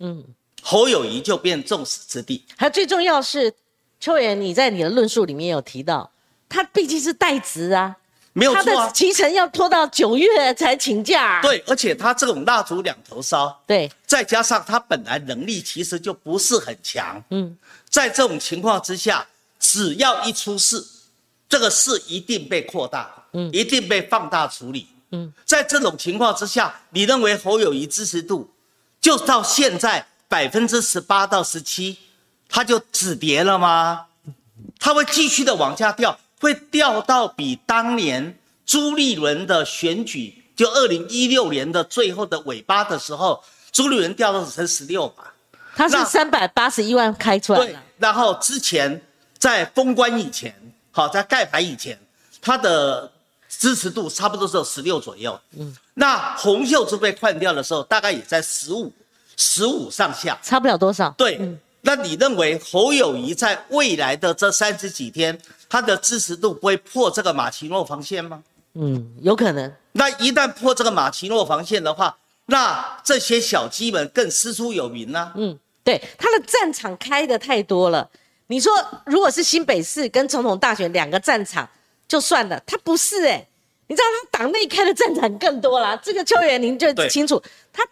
[0.00, 0.22] 嗯，
[0.60, 2.44] 侯友谊就变众矢之的。
[2.58, 3.54] 还最重要是，
[3.98, 6.12] 邱委员，你在你的论述里面有提到，
[6.46, 7.96] 他毕竟是代职啊。
[8.32, 11.40] 没有错，他的提成要拖到九月才请假。
[11.42, 13.60] 对，而且他这种蜡烛两头烧。
[13.66, 17.22] 对，再加上他本来能力其实就不是很强。
[17.30, 17.56] 嗯，
[17.88, 19.26] 在这种情况之下，
[19.58, 20.84] 只要一出事，
[21.48, 24.86] 这个事一定被扩大，嗯，一定被放大处理。
[25.10, 28.48] 嗯，在这种情况之下，你认为侯友谊支持度
[29.00, 31.98] 就到现在百分之十八到十七，
[32.48, 34.06] 他就止跌了吗？
[34.78, 36.16] 他会继续的往下掉。
[36.40, 45.32] 会掉到比当年朱立伦的选举，就二零一六年的最后的尾巴的时候，朱立伦掉到只剩十六吧，
[45.76, 47.78] 他是三百八十一万开出来的。
[47.98, 49.00] 然后之前
[49.38, 50.54] 在封关以前，
[50.90, 51.98] 好在盖牌以前，
[52.40, 53.10] 他的
[53.48, 55.38] 支持度差不多只有十六左右。
[55.58, 58.90] 嗯，那洪秀珠被换掉的时候，大概也在十五、
[59.36, 61.10] 十五上下，差不了多少。
[61.18, 61.38] 对，
[61.82, 65.38] 那你认为侯友谊在未来的这三十几天，
[65.68, 68.42] 他的支持度不会破这个马奇诺防线吗？
[68.74, 69.72] 嗯，有可能。
[69.92, 72.16] 那一旦破这个马奇诺防线的话，
[72.46, 75.32] 那这些小鸡们更师出有名呢。
[75.36, 75.58] 嗯。
[75.82, 78.08] 对他的战场开的太多了，
[78.48, 78.70] 你说
[79.06, 81.66] 如果是新北市跟总统大选两个战场
[82.06, 83.44] 就算了，他不是哎，
[83.86, 85.96] 你知道他党内开的战场更多啦。
[85.96, 87.82] 这个邱元林就清楚，他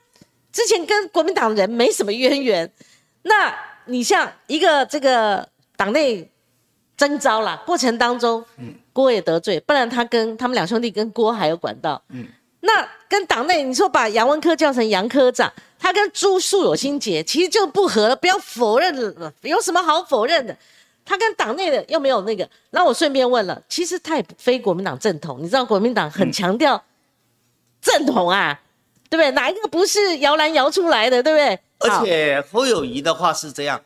[0.52, 2.70] 之前跟国民党人没什么渊源，
[3.22, 3.56] 那
[3.88, 6.30] 你像一个这个党内
[6.96, 12.26] 征召啦过程当中，嗯，郭也得罪，不然他跟他们两兄弟跟郭还有管道，嗯，
[12.60, 15.52] 那跟党内你说把杨文科叫成杨科长。
[15.80, 18.16] 他跟朱树有心结，其实就不合了。
[18.16, 20.54] 不要否认了，有什么好否认的？
[21.04, 22.46] 他跟党内的又没有那个。
[22.70, 26.82] 然后我顺便问了，其实他也非国民党正统，你知道国民党很强调
[27.80, 28.60] 正统啊，
[29.08, 29.30] 对不对？
[29.30, 31.60] 哪一个不是摇篮摇出来的，对不对？
[31.78, 33.80] 而且侯友谊的话是这样，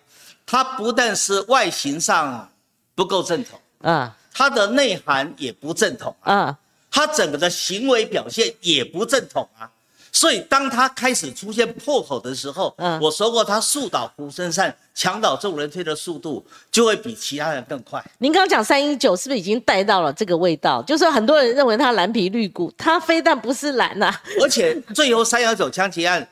[0.47, 2.51] 他不但是外形上
[2.95, 6.57] 不够正统啊，他的内涵也不正统啊，
[6.91, 9.71] 他整个的行为表现也不正统啊。
[10.15, 18.05] 所以，当他开始出现破口的时候，嗯，我说过，他树倒猢狲散、墙倒众人推的速度就会比其他人更快。
[18.19, 20.83] 您刚刚讲三一九，是不是已经带到了这个味道？
[20.83, 26.29] 就是很多人认为他蓝皮绿骨，他非但不是蓝呐，而且最后三幺九枪击案，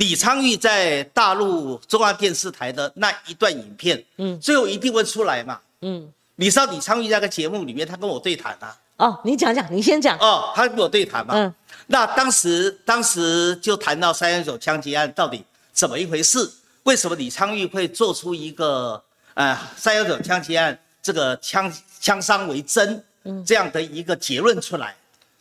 [0.00, 8.74] 李昌钰在大陆中央电视台的那一段影片，嗯，最后一定会出来嘛，嗯，你知道李昌钰那个节目里面，他跟我对谈啊。
[8.96, 10.16] 哦，你讲讲，你先讲。
[10.18, 11.34] 哦，他跟我对谈嘛。
[11.34, 11.54] 嗯。
[11.88, 16.50] 那当时，当时就谈到三幺九枪击案到底怎么一回事？
[16.84, 19.02] 为什么李昌钰会做出一个
[19.34, 23.04] 呃三幺九枪击案这个枪枪伤为真
[23.44, 24.96] 这样的一个结论出来？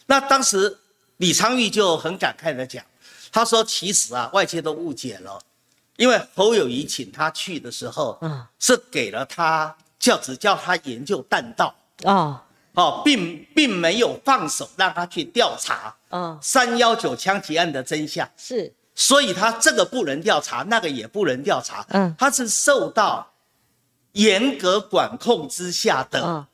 [0.05, 0.77] 那当时
[1.15, 2.83] 李昌钰就很感慨的讲，
[3.31, 5.41] 他说：“其实啊，外界都误解了，
[5.97, 11.73] 因为侯友谊请他去的时候，嗯，是给了他叫只叫他研究弹道。
[12.03, 18.29] 啊。”哦，并并没有放手让他去调查，嗯，三幺九枪击案的真相。
[18.37, 23.27] 是，所以他这个不能调查，那个也不能调查，嗯，他是受到
[24.13, 26.45] 严格管控之下的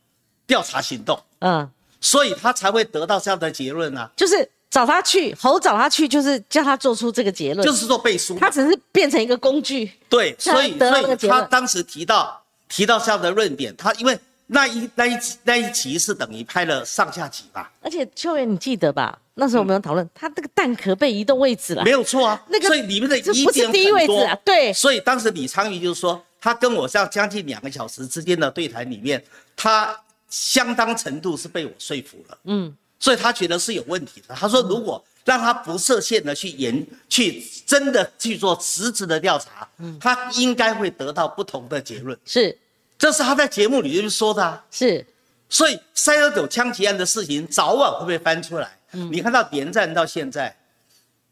[0.47, 4.09] 调查行动，嗯，所以他才会得到这样的结论呢。
[4.15, 14.19] 就是找他去，猴找他去，就是叫他做出这个结论，就是做背书，他只是变成一个工具，对，所以所以他当时提到提到这样的论点，他因为。
[14.47, 17.71] 那一那一集那一集是等于拍了上下集吧？
[17.81, 19.17] 而且秋元，你记得吧？
[19.33, 22.39] 那时候我们有讨论，他这个蛋壳被移动位置了，没有错啊。
[22.49, 24.39] 那个所以里面的疑点很多。
[24.45, 24.71] 对。
[24.71, 29.19] 所以当时李昌钰就是说，他跟我这样将近两个小时之间的对谈里面，
[29.55, 32.37] 他相当程度是被我说服了。
[32.43, 32.71] 嗯。
[32.99, 34.35] 所以他觉得是有问题的。
[34.35, 42.17] 他说，如果让他不设限的去研去真的去做实质的调查，嗯，他应该会得到不同的结论。
[42.25, 42.57] 是。
[42.97, 45.05] 这是他在节目里面说的，是，
[45.49, 48.79] 所以三幺九枪击案的事情早晚会被翻出来？
[48.93, 50.55] 嗯，你看到连战到现在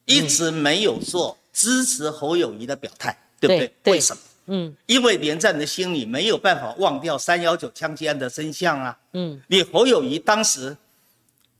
[0.03, 3.93] 一直没有做支持侯友谊的表态，对不对？
[3.93, 4.21] 为什么？
[4.47, 8.97] 嗯，因为连战的心里没有办法忘掉三幺九枪击案的真相啊。
[9.13, 10.75] 嗯，你侯友谊当时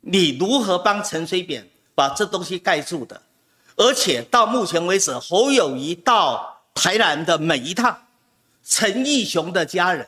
[0.06, 3.22] 你如何帮陈水扁把这东西盖住的？
[3.76, 7.98] 而且到目前为止，侯友谊到台南的每一趟。
[8.66, 10.08] 陈义雄的家人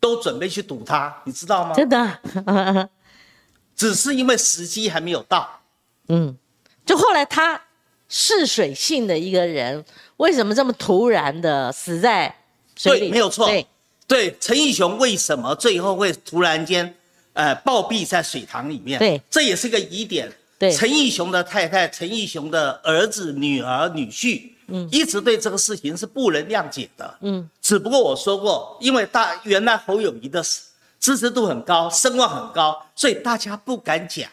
[0.00, 1.74] 都准备去堵他，你知道吗？
[1.74, 2.20] 真的，
[3.76, 5.60] 只是因为时机还没有到。
[6.08, 6.36] 嗯，
[6.84, 7.60] 就后来他
[8.08, 9.84] 试水性的一个人，
[10.16, 12.34] 为什么这么突然的死在
[12.74, 13.10] 水里？
[13.10, 13.46] 没有错。
[13.46, 13.66] 对，
[14.08, 16.96] 对，陈义雄为什么最后会突然间
[17.34, 18.98] 呃暴毙在水塘里面？
[18.98, 20.32] 对，这也是个疑点。
[20.58, 24.50] 对，陈义雄的太太、陈义雄的儿子、女儿、女婿。
[24.68, 27.14] 嗯，一直对这个事情是不能谅解的。
[27.20, 30.42] 嗯，只不过我说过，因为大原来侯友谊的
[30.98, 34.26] 支持度很高，声望很高，所以大家不敢讲。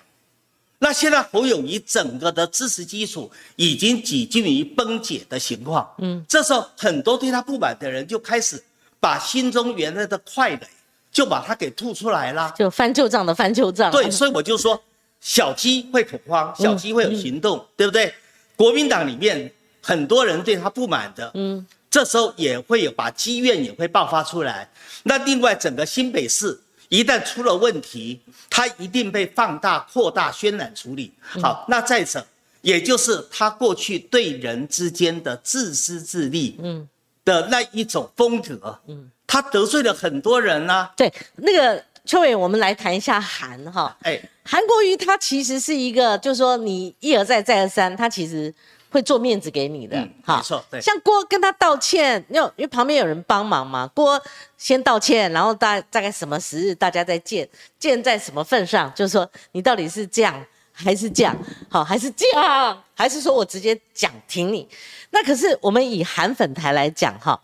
[0.79, 5.87] 那现在侯友谊整个的支持基础已经几近于崩解的情况。
[5.97, 8.63] 嗯，这时候很多对他不满的人就开始
[9.01, 10.67] 把心中原来的快垒
[11.11, 13.91] 就把它给吐出来了，就翻旧账的翻旧账。
[13.91, 14.81] 对，所以我就说，
[15.19, 18.13] 小鸡会恐慌，小鸡会有行动，对不对？
[18.55, 19.51] 国民党里面。
[19.83, 24.69] 很多人对他不满的，嗯，这时候也会有把积怨也会爆发出来。
[25.01, 26.55] 那另外整个新北市
[26.89, 31.11] 一旦出了问题，他一定被放大、扩大、渲染处理。
[31.41, 32.23] 好，那再者，
[32.61, 36.87] 也就是他过去对人之间的自私自利，嗯，
[37.25, 40.89] 的那一种风格，嗯，他得罪了很多人呢。
[40.97, 48.53] 对，那个邱伟，我们来谈一下韩哈，哎，韩国瑜他其实是一个，就是说你一而再再而三，他其实。
[48.93, 50.81] 会做面子给你的，好，没错，对。
[50.81, 54.21] 像郭跟他道歉，因为因为旁边有人帮忙嘛，郭
[54.57, 57.47] 先道歉，然后大大概什么时日大家再见，
[57.79, 61.33] 见在什么份上，就是说你到底是这样还是这样，
[61.69, 64.67] 好还是这样，还是说我直接讲停你？
[65.11, 67.41] 那可是我们以韩粉台来讲哈，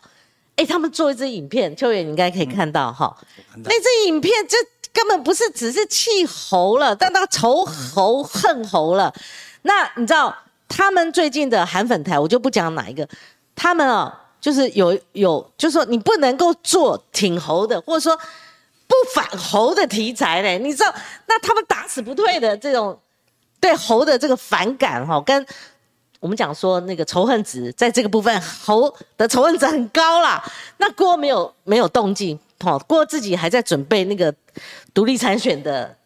[0.58, 3.16] 哎，他们做一支影片，秋远你应该可以看到哈，
[3.64, 4.56] 那支影片这
[4.92, 9.14] 根本不是只是气猴了，但他仇猴恨猴了，
[9.62, 10.36] 那你知道？
[10.70, 13.08] 他们最近的韩粉台，我就不讲哪一个，
[13.56, 18.14] 他们啊，就是有有，就是说你不能够做挺猴的，或者说
[18.86, 20.94] 不反猴的题材嘞，你知道，
[21.26, 23.00] 那他们打死不退的这种
[23.58, 25.46] 对猴的这个反感哈，跟
[26.20, 30.42] 我们讲说那个仇恨值，在这个部分猴的仇恨值很高啦。
[30.78, 34.34] 那郭没有没有动静，哈，郭自己还在准备那个
[34.92, 35.96] 独立参选的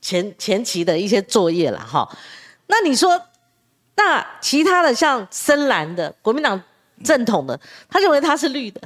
[0.00, 2.08] 前前期的一些作业了哈。
[2.66, 3.20] 那你说？
[3.96, 6.60] 那其他的像深蓝的国民党
[7.04, 8.80] 正统的，他认为他是绿的。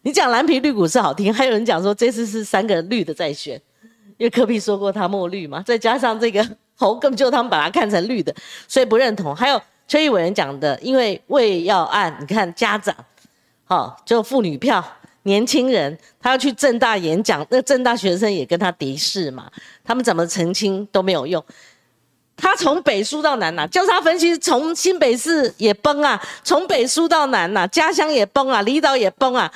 [0.00, 3.60] 你讲蓝皮绿骨是好听，还有人讲说这次是三个绿的在选，
[4.16, 6.42] 因为柯比说过他墨绿嘛，再加上这个
[6.74, 8.34] 侯根本就他们把它看成绿的，
[8.66, 9.36] 所以不认同。
[9.36, 12.94] 还有邱毅委员讲的，因为为要按你看家长，
[13.64, 14.84] 好就妇女票，
[15.22, 19.50] 年轻人他要去正大演讲，那正大学生也跟他敌视嘛，
[19.84, 21.44] 他们怎么澄清都没有用。
[22.36, 29.50] 他从北输到南呐，交叉分析从新北市也崩啊，从北输到南呐，家乡也崩啊，离岛也崩啊。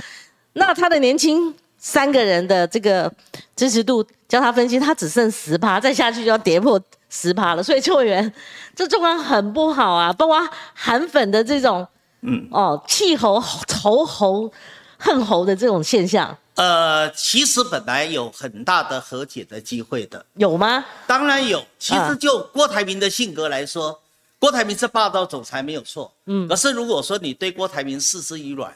[0.55, 3.13] 那他的年轻三个人的这个
[3.55, 7.63] 支持度交叉分析，他只剩十趴，再下去就要跌破十趴了。
[7.63, 8.33] 所以邱员
[8.75, 11.87] 这状况很不好啊，包括韩粉的这种，
[12.23, 14.51] 嗯哦，气候仇猴
[14.97, 16.35] 恨猴的这种现象。
[16.55, 20.85] 呃，其实本来有很大的和解的机会的，有吗？
[21.07, 21.65] 当然有。
[21.79, 23.99] 其实就郭台铭的性格来说，
[24.39, 26.47] 郭台铭是霸道总裁没有错，嗯。
[26.47, 28.71] 可是如果说你对郭台铭视之以软，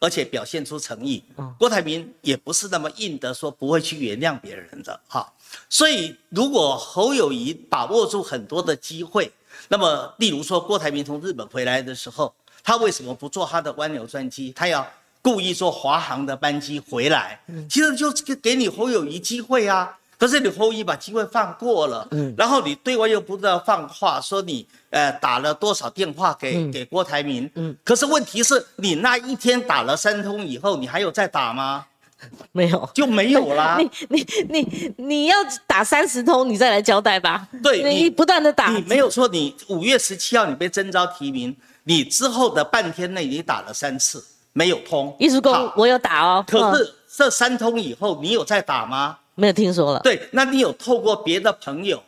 [0.00, 1.22] 而且表现出诚意，
[1.58, 5.32] 郭台铭也不是那么硬的说不会去原谅别人的哈。
[5.68, 9.32] 所以如果侯友谊把握住很多的机会，
[9.68, 14.52] 那么例如说郭台铭从日本回来的时候，他为什么不坐他的湾流专机？
[14.54, 14.86] 他要。
[15.20, 19.98] 故意坐华航的班机回来，其实就给给你侯友谊机会啊。
[20.16, 31.84] 可是你侯友谊把机会放过了，嗯，然后你对外又不知道放话，说你呃打了多少电话给给郭台铭，嗯，可是问题是你那一天打了三通以后，你还有再打吗？
[32.52, 33.78] 没有，就没有啦。
[33.80, 37.46] 你你你你要打三十通，你再来交代吧。
[37.62, 39.28] 对，你不断的打，你没有错。
[39.28, 44.24] 你五月十七号你被征召提名，你之后的半天内你打了三次。
[44.54, 46.44] 没有通，艺术工我有打哦。
[46.48, 49.16] 可是这三通以后，你有在打吗？
[49.36, 50.00] 没有听说了。
[50.00, 52.02] 对，那你有透过别的朋友，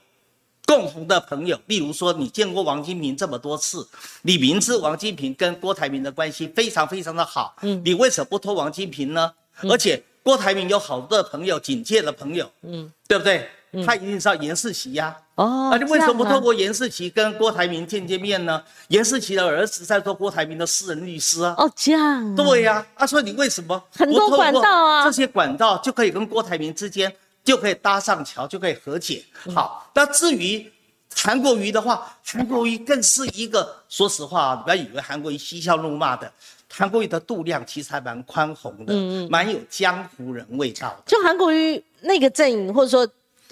[0.67, 3.87] 共同的朋友，例如说你见过王金平这么多次，
[4.23, 9.33] 你明知王金平跟郭台铭的关系非常非常的好，嗯，你为什么不托王金平呢？
[9.69, 13.49] 而且郭台铭有好多的朋友，警界的朋友，嗯，对不对？
[13.87, 15.17] 他一定是要严世奇呀。
[15.37, 18.61] 哦，那你为什么不透过严世奇跟郭台铭见见面呢？
[18.89, 21.55] 严世奇的儿子在做郭台铭的私人律师啊。
[21.57, 22.35] 哦，这样。
[22.35, 25.05] 对呀，啊，所以你为什么很多管道啊？
[25.05, 29.25] 这些管道就可以跟郭台铭之间就可以搭上桥，就可以和解。
[29.55, 30.69] 好，那至于
[31.15, 36.31] 韩国瑜的话，韩国瑜更是一个，说实话啊，不要以为韩国瑜嬉笑怒骂的，
[36.73, 41.03] 韩国瑜的度量其实还蛮宽宏的，嗯嗯，蛮有江湖人味道的。
[41.07, 43.07] 就韩国瑜那个阵营，或者说，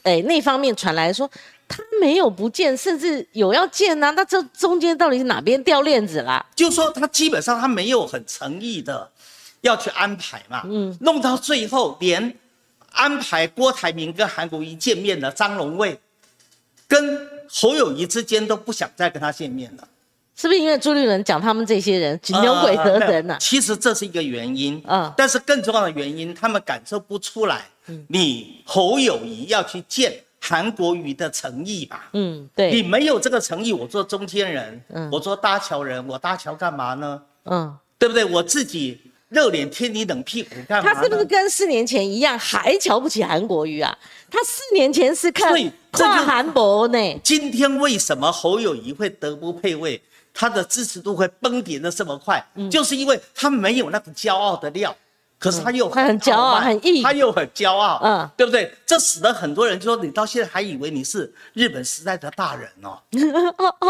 [0.05, 1.31] 哎，那方面传来说。
[1.71, 4.11] 他没有不见，甚至有要见呐。
[4.13, 6.43] 那这中间到底是哪边掉链子啦？
[6.57, 9.07] 就说他基本上他没有很诚意的
[9.61, 10.63] 要去安排嘛。
[10.65, 12.35] 嗯，弄到最后连
[12.93, 16.01] 安排郭台铭跟韩国瑜见面的张荣卫，
[16.87, 19.87] 跟侯友谊之间都不想再跟他见面了。
[20.39, 23.37] 是不是因为朱立伦讲他们这些人牛鬼蛇神呢？
[23.41, 24.81] 其实这是一个原因。
[24.87, 27.65] 嗯，但是更重要的原因，他们感受不出来。
[27.89, 30.13] 嗯，你侯友谊要去见。
[30.41, 37.21] 韩国瑜的诚意吧，嗯，对，你没有这个诚意，我做中间人，嗯，我做搭桥人，我搭桥干嘛呢？
[37.47, 38.25] 嗯，对不对？
[38.25, 40.95] 我自己热脸贴你冷屁股干嘛？
[40.95, 43.99] 他是不是跟四年前一样，还瞧不起韩国瑜啊？
[44.31, 45.53] 他四年前是看
[45.91, 47.21] 跨韩博呢。
[47.25, 50.01] 今天为什么侯友谊会德不配位，
[50.39, 52.41] 他的支持度会崩跌的这么快？
[52.71, 54.95] 就是因为他没有那个骄傲的料。
[55.41, 58.73] 可是他又他很骄傲，很硬，他又很骄傲，嗯，对不对？
[58.85, 63.01] 这使得很多人就说，你到现在还以为你是日本时代的大人哦。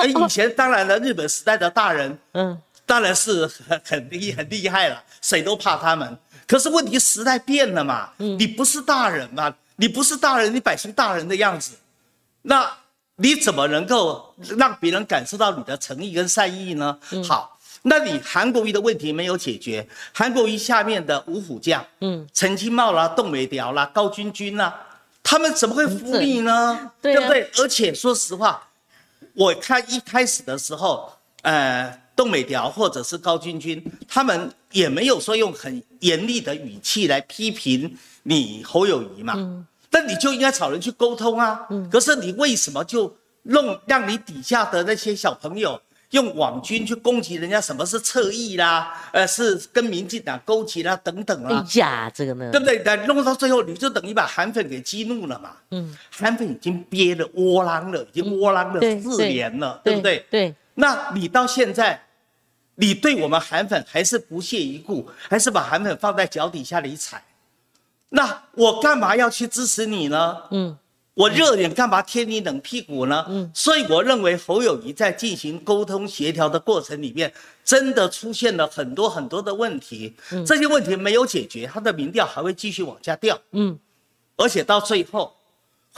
[0.07, 6.19] 以前当然了，日本时代的大人，嗯，当然是很很厉很厉害了，谁都怕他们。
[6.47, 9.55] 可是问题时代变了嘛，你不是大人嘛？
[9.77, 11.77] 你不是大人，你摆出大人的样子，
[12.43, 12.71] 那
[13.19, 16.99] 你怎么能够让别人感受到你的诚意跟善意呢？
[17.23, 17.55] 好。
[17.83, 24.75] 那你韩国瑜的问题没有解决，韩国瑜下面的五虎将，嗯，陈清茂啦、邓美条啦、高君君啦，
[25.23, 26.91] 他们怎么会服你呢？
[27.01, 27.49] 对不对？
[27.59, 28.69] 而且说实话，
[29.33, 31.13] 我看一开始的时候，
[31.43, 39.65] 呃，邓美条或者是高君君，他们也没有说用很严厉的语气来批评你侯友谊嘛，嗯，
[39.99, 45.81] 那你就应该找人去沟通啊，嗯，可是你为什么就弄让你底下的那些小朋友？
[46.13, 48.95] 用网军去攻击人家，什么是侧翼啦？
[49.13, 51.63] 呃，是跟民进党勾结啦，等等啦。
[51.63, 52.79] 哎呀，这个呢，对不对？
[52.79, 55.51] 但弄到最后，你就等于把韩粉给激怒了嘛。
[55.71, 60.25] 嗯，韩粉已经憋了窝囊了，已经窝囊了四年了，对不对？
[60.31, 60.55] 对。
[60.77, 62.01] 那你到现在，
[62.77, 67.23] 你对我们韩粉还是不屑一顾，还是把韩粉放在脚底下里踩？
[68.11, 70.37] 那我干嘛要去支持你呢？
[70.51, 70.79] 嗯。
[71.15, 73.27] 我热脸干嘛贴你冷屁股呢？
[73.29, 77.33] 嗯，所以我认为侯友谊在进行沟通协调的过程里面，
[77.65, 80.15] 真的出现了很多很多的问题。
[80.31, 83.37] 嗯，这些问题没有解决，他的民调还会继续往下掉。
[83.51, 83.77] 嗯，
[84.37, 85.35] 而且到最后，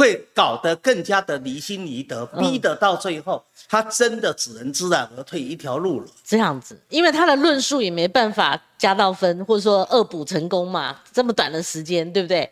[0.01, 6.07] 会搞得更加的离心离德，逼得到最后，他真的只能知难而退一条路了。
[6.25, 12.51] 这样子，因为他的论述也没办法加到分，或者说恶补成功嘛，这么短的时间，对不对？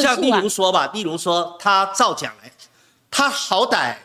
[0.00, 2.50] 像例如说吧，例如说他造假来，
[3.10, 3.96] 他好歹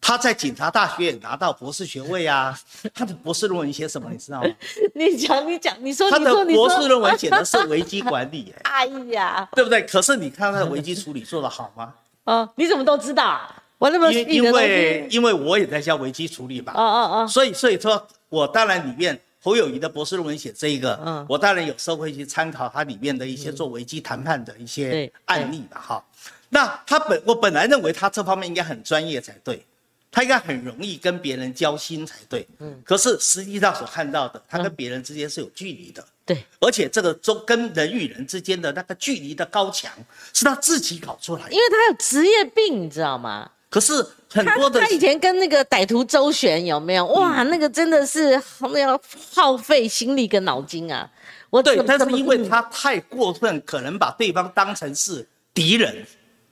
[0.00, 2.58] 他在警察大学也拿到博士学位啊。
[2.94, 4.48] 他的博士论文写什么，你知道吗？
[4.94, 9.82] 你讲，你讲，你说，他的博士论文写的是危机管理， 哎呀，对不对？
[9.82, 11.94] 可是你看他的危机处理做得好吗？
[12.24, 13.62] 啊，你怎么都知道啊？
[13.78, 16.72] 我那么因因为因为我也在教危机处理嘛。
[16.74, 17.28] 哦哦哦。
[17.28, 19.18] 所以所以说我当然里面。
[19.40, 26.04] 侯友谊的博士论文写这一个，嗯，我当然有时候会去参考他里面的一些做危机谈判的一些案例吧，哈。
[26.48, 29.64] 那他本我本来认为他这方面应该很专业才对，
[30.10, 32.80] 他应该很容易跟别人交心才对，嗯。
[32.84, 36.44] 可是实际上所看到的，他跟别人之间是有距离的，对。
[36.60, 39.92] 而且这个中跟人与人之间的那个距离的高墙，
[40.32, 43.50] 是他自己搞出来的，因为他有职业病，你知道吗？
[43.70, 43.92] 可是
[44.30, 47.04] 很多的，他以前跟那个歹徒周旋有没有？
[47.08, 48.98] 哇，那个真的是那要
[49.34, 51.10] 耗费心力跟脑筋啊！
[51.50, 56.06] 我对，但是因为他太过分，可能把对方当成是敌人，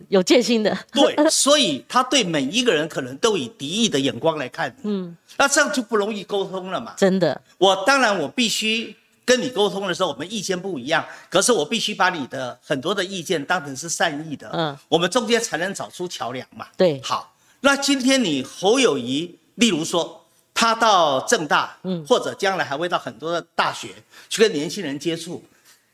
[0.08, 0.76] 有戒心的。
[0.92, 4.74] 对，所以他对每一个人可能都以敌意的眼光来看。
[4.82, 6.94] 嗯，那这样就不容易沟通了嘛？
[6.96, 7.40] 真的。
[7.58, 8.96] 我当然我必须。
[9.26, 16.68] 跟你沟通的时候，我们意见不一样，可是我必须把你的很多的意见当成是善意的，嗯，我们中间才能找出桥梁嘛。
[16.76, 20.24] 对，好，那今天你侯友谊，例如说
[20.54, 23.88] 他到正大，嗯，或者将来还会到很多的大学
[24.28, 25.42] 去跟年轻人接触，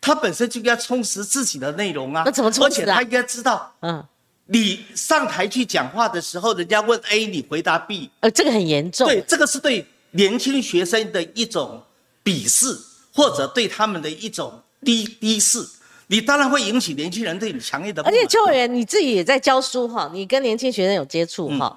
[0.03, 2.25] 他本身就应该充实自己的内容啊。
[2.27, 2.85] 那怎么充实啊？
[2.85, 4.05] 而且他应该知道，嗯，
[4.45, 9.07] 你上台去讲话的时候，人家问 A，你回答 B，呃，这个很严重。
[9.07, 11.83] 对，这个是对年轻学生的一种
[12.23, 12.79] 鄙视。
[13.15, 15.63] 或者对他们的一种低低视，
[16.07, 18.03] 你当然会引起年轻人对你强烈的。
[18.05, 21.77] 而且邱委员你自己也在教书哈，你跟年轻学生有接触哈，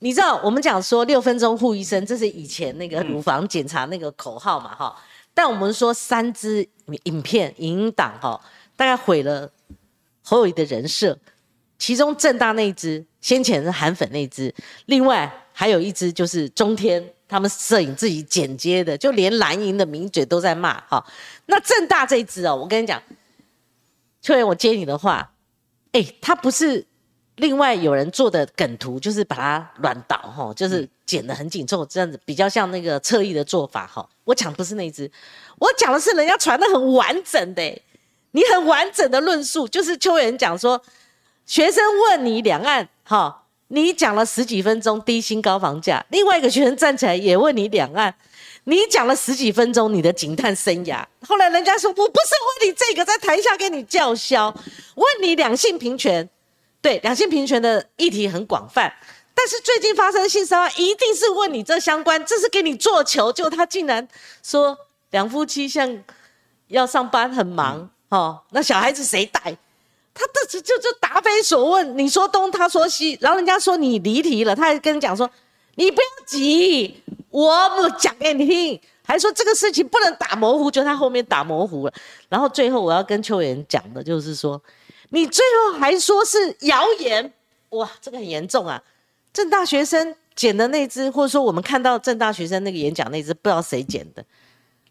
[0.00, 4.96] 你知道我们讲说六分钟护医生，这是以前那个乳房检查那个口号嘛哈，
[5.34, 6.66] 但我们说三支
[7.02, 8.40] 影片影音档哈，
[8.76, 9.50] 大概毁了
[10.22, 11.18] 侯友谊的人设，
[11.76, 14.54] 其中正大那一支先前是韩粉那一支，
[14.86, 17.10] 另外还有一支就是中天。
[17.26, 21.04] 他们摄影自己剪接的，就连蓝营的名嘴都在骂哈。
[21.46, 23.02] 那正大这一支哦，我跟你讲，
[24.20, 25.32] 秋元，我接你的话，
[25.92, 26.86] 哎，他不是
[27.36, 34.08] 另外有人做的梗图，就是把它乱倒哈，就是剪得很紧凑，这样子比较像那个侧翼的做法哈。
[34.24, 35.10] 我讲不是那支，
[35.58, 37.62] 我讲的是人家传的很完整的，
[38.32, 40.82] 你很完整的论述，就是秋元讲说，
[41.46, 43.40] 学生问你两岸哈。
[43.68, 48.14] 你讲了十几分钟低薪高房价，另外一个学生站起来也问你两岸，
[48.64, 54.54] 你讲了十几分钟你的警探生涯，后来人家说我不是问你这个，在台下跟你叫嚣，
[54.94, 56.28] 问你两性平权，
[56.82, 58.92] 对两性平权的议题很广泛，
[59.34, 64.06] 但是最近发生性骚扰一定是问你这相关，这是给你做球，就他竟然
[64.42, 64.78] 说
[65.10, 66.02] 两夫妻像
[66.68, 69.56] 要上班很忙，哦，那小孩子谁带？
[70.14, 75.28] 他这就就就答非所问，你说东，他说西，然后人家说你离题了，他还跟你讲说，
[75.74, 81.92] 你不要急，我不讲给你听，还说这个事情不能打模糊，就他后面打模糊了。
[82.28, 84.62] 然后最后我要跟邱元讲的就是说，
[85.10, 87.32] 你最后还说是谣言，
[87.70, 88.80] 哇，这个很严重啊！
[89.34, 94.24] 正大学生剪的那只，或者说我们看到正大学生那个演讲那只，不知道谁剪的。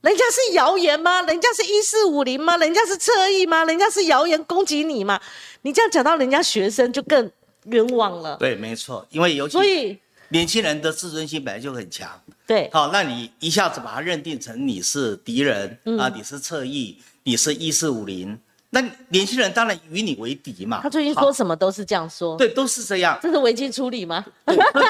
[0.02, 1.22] 人家是谣言吗？
[1.22, 2.58] 人家是一四五零吗？
[2.58, 3.64] 人家是侧翼吗？
[3.64, 5.18] 人家是谣言攻击你吗？
[5.62, 7.32] 你这样讲到人家学生就更
[7.68, 8.36] 冤枉了。
[8.36, 12.22] 对，没错，因为尤其所以年轻人的自尊心本来就很强。
[12.46, 18.38] 对，好，那你一下子把他认定成你是敌人啊，你是侧翼，你是一四五零，
[18.74, 20.80] 那年轻人当然与你为敌嘛。
[20.82, 22.36] 他最近说什么都是这样说。
[22.36, 23.20] 对，都是这样。
[23.22, 24.26] 这是危机处理吗？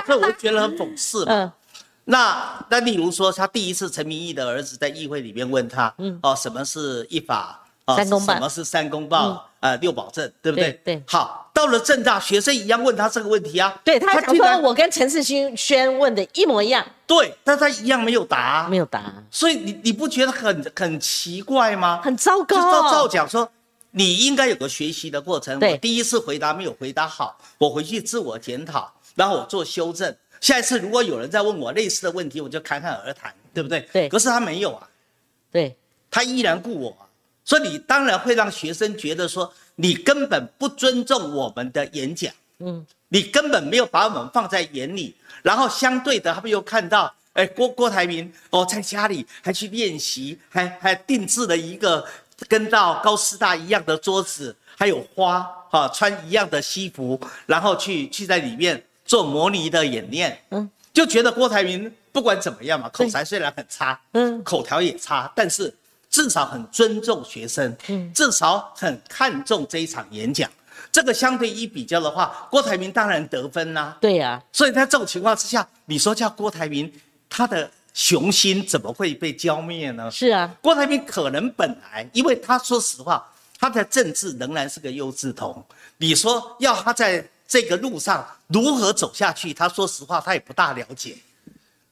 [0.07, 1.25] 这我觉得很讽刺。
[1.29, 1.51] 嗯。
[2.05, 7.59] 那那例如说，他第一次陈明义的儿子在议会里面问他，嗯，哦，什么是一法？
[7.85, 9.49] 哦，什么是三公报？
[9.59, 10.71] 呃，六保证，对不对？
[10.83, 11.03] 对。
[11.05, 13.73] 好，到了正大，学生一样问他这个问题啊。
[13.83, 16.85] 对他讲说，我跟陈世勋轩问的一模一样。
[17.05, 19.13] 对，但他一样没有答，没有答。
[19.31, 22.01] 所以你你不觉得很很奇怪吗？
[22.03, 22.55] 很糟糕。
[22.55, 23.49] 就照照讲说，
[23.95, 25.59] 你应该有个学习的过程。
[25.59, 25.77] 我。
[25.77, 30.13] 第一次回答没有回答好，我回去自我检讨，然后我做修正。
[30.41, 33.87] 下一次如果有人再问我类似的问题，我就侃侃而谈，对不对？
[33.93, 34.09] 对。
[34.09, 34.89] 可是他没有啊，
[35.51, 35.75] 对，
[36.11, 37.09] 他依然顾我，
[37.45, 45.15] 所以你当然会让学生觉得说你根本不尊重我们的演讲，嗯，你根本没有把我们放在眼里。
[45.43, 52.05] 然后相对的，他们又看到，哎，郭郭台铭哦，在家里还去练习，还还定制了一个
[52.47, 58.83] 跟到高师大一样的桌子，还有花，哈，穿一样的西服，然后去去在里面。
[59.05, 65.71] 做模拟的演练，嗯，就觉得郭台铭不管怎么样嘛，口才虽然很差，嗯，口条也差，但是
[66.09, 70.49] 至少很尊重学生，嗯，至少很看重这一场演讲。
[70.89, 73.97] 这个相对一比较的话，郭台铭当然得分啦。
[73.99, 76.89] 对呀，所以在这种情况之下，你说叫郭台铭，
[77.29, 80.09] 他的雄心怎么会被浇灭呢？
[80.11, 85.63] 是啊，郭台铭可能本来，因为他说实话，他的政治仍然是个优质童。
[85.97, 87.27] 你说要他在。
[87.45, 89.53] 这个路上如何走下去？
[89.53, 91.15] 他说实话，他也不大了解。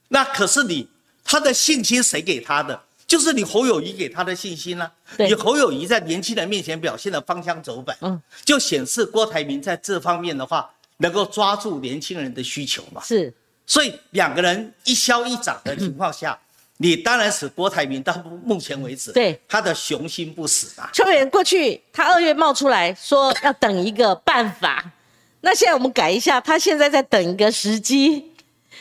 [0.07, 0.87] 那可是你
[1.23, 2.81] 他的信心谁给他的？
[3.05, 4.89] 就是你侯友谊给他的信心呢？
[5.19, 13.03] 你侯友谊在年轻人面前表现的方向走板，嗯，就显示郭台铭在这方面的话能够抓住年轻人的需求嘛？
[13.03, 13.31] 是。
[13.65, 16.37] 所以两个人一消一长的情况下，
[16.77, 20.89] 你当然使郭台铭到目前为止，对他的雄心不死啊。
[20.91, 24.91] 邱远过去他二月冒出来说要等一个办法。
[25.41, 28.31] 那现在我们改一下，他现在在等一个时机，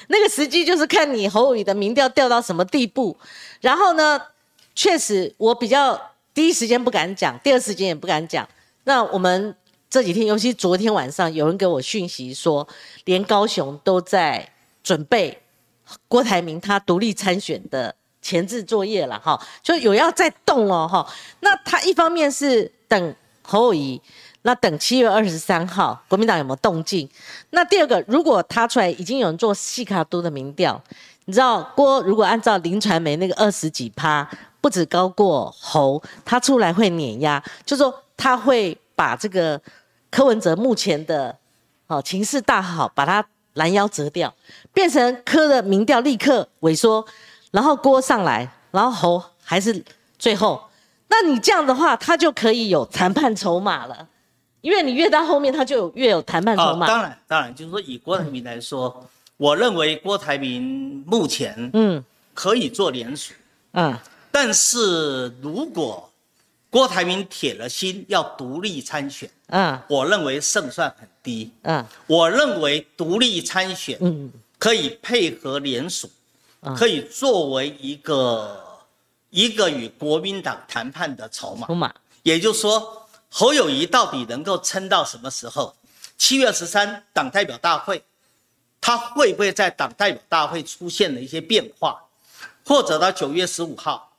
[0.08, 3.16] 那个时机就是看你侯友的民调掉到什么地步。
[3.60, 4.20] 然后呢，
[4.74, 5.98] 确实我比较
[6.34, 8.46] 第一时间不敢讲，第二时间也不敢讲。
[8.84, 9.54] 那我们
[9.88, 12.66] 这几天，尤其昨天晚上，有人给我讯息说，
[13.04, 14.46] 连高雄都在
[14.82, 15.42] 准备
[16.08, 21.06] 郭台铭他独立参选的前置作业了，哈，就有要再动了，哈。
[21.40, 24.00] 那他一方面是等侯友
[24.42, 27.08] 那等七月二十三号，国民党有没有动静？
[27.50, 30.82] 那第二个，如果他出来已经有人做细卡都的民调，
[31.26, 34.26] 你知道郭如果按照林传媒那个二十几趴，
[34.60, 39.60] 不止高过侯，他出来会碾压，就说他会把这个
[40.10, 41.36] 柯文哲目前的
[41.86, 43.22] 哦情势大好，把他
[43.54, 44.34] 拦腰折掉，
[44.72, 47.04] 变成柯的民调立刻萎缩，
[47.50, 49.84] 然后郭上来，然后侯还是
[50.18, 50.62] 最后，
[51.08, 54.08] 那你这样的话，他就可以有谈判筹码了。
[54.60, 56.86] 因为你越到后面，他就有越有谈判筹码。
[56.86, 62.04] 当然，当然，就是说以郭台铭来说，我认为郭台铭目前嗯。
[62.32, 63.34] 可以做联署，
[63.72, 63.94] 嗯，
[64.30, 66.08] 但是如果
[66.70, 76.10] 郭台铭铁了心要独立参选，嗯，我认为胜算很低，嗯，我认为独立参选，嗯，可以配合联署，
[76.76, 78.80] 可以作为一个
[79.30, 82.96] 一个与国民党谈判的筹码，筹码，也就是说。
[83.32, 85.72] 侯友谊到底能够撑到什么时候？
[86.18, 88.02] 七月十三党代表大会，
[88.80, 92.02] 他会不会在党代表大会出现了一些变化？
[92.66, 94.09] 或者到九月十五号，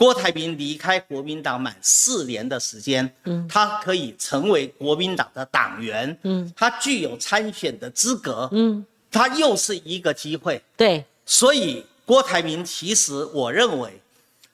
[0.00, 14.00] 郭台铭离开国民党满四年的时间，嗯，他可以成为国民党的党员，嗯，他具有参选的资格，嗯，他又是一个机会，对，所以郭台铭其实我认为，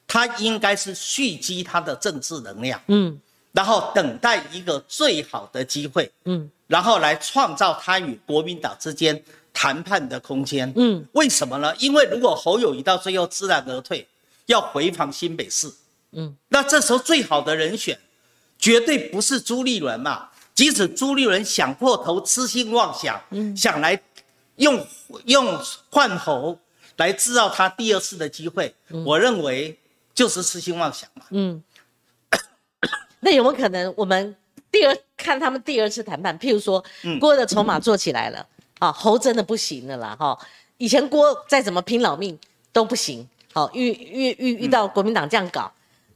[0.09, 3.17] 他应该是蓄积他的政治能量，嗯。
[3.53, 9.23] 然后等待一个最好的机会，嗯，然后来创造他与国民党之间
[9.53, 11.73] 谈判的空间，嗯，为什么呢？
[11.77, 14.05] 因为如果侯友谊到最后知难而退，
[14.47, 15.73] 要回防新北市，
[16.13, 17.99] 嗯，那这时候最好的人选，
[18.59, 20.31] 绝对不是朱立伦嘛。
[20.55, 24.01] 即使朱立伦想破头、痴心妄想，嗯，想来
[24.57, 24.87] 用
[25.27, 26.59] 用换猴
[26.97, 28.75] 来制造他第二次的机会，
[29.05, 29.79] 我认为
[30.15, 31.27] 就是痴心妄想嘛。
[31.29, 31.63] 嗯，
[33.21, 34.35] 那有没有可能我们
[34.73, 36.39] 第二看他们第二次谈判？
[36.39, 36.83] 譬如说，
[37.21, 38.47] 郭的筹码做起来了，
[38.79, 40.39] 啊，猴真的不行了啦，哈，
[40.79, 42.39] 以前郭再怎么拼老命
[42.73, 45.73] 都不行，好遇遇遇遇到国民党这样搞，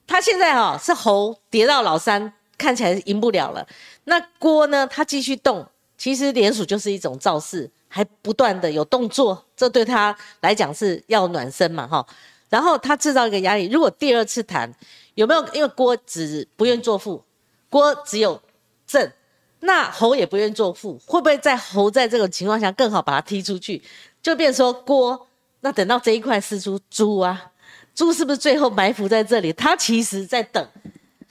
[0.06, 3.66] 他现在哈是侯跌到老三，看起来赢不了了。
[4.04, 5.66] 那郭呢，他继续动，
[5.96, 7.70] 其实联署就是一种造势。
[7.92, 12.06] 还不断的有动作，这对他来讲是要暖身嘛，哈。
[12.48, 14.72] 然后他制造一个压力，如果第二次谈
[15.14, 15.44] 有没有？
[15.54, 17.24] 因为郭只不愿做副，
[17.68, 18.40] 郭只有
[18.86, 19.10] 正，
[19.58, 23.82] 那侯也不愿做副，会不会在侯在这种情况下更好把他踢出去？
[24.22, 25.26] 就变说郭，
[25.60, 27.52] 那等到这一块是猪猪啊，
[27.94, 29.52] 猪是不是最后埋伏在这里？
[29.52, 30.66] 他其实在等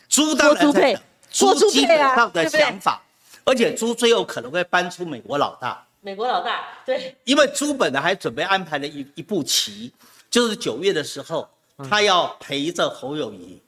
[0.07, 1.01] 猪当然在等，
[1.31, 3.01] 猪基本上的想法，
[3.43, 5.85] 而且猪最后可能会搬出美国老大。
[6.01, 9.91] 美国老大对，因为朱本呢还准备安排了一一步棋，
[10.31, 11.49] 就是九月的时候，
[11.89, 13.61] 他要陪着侯友谊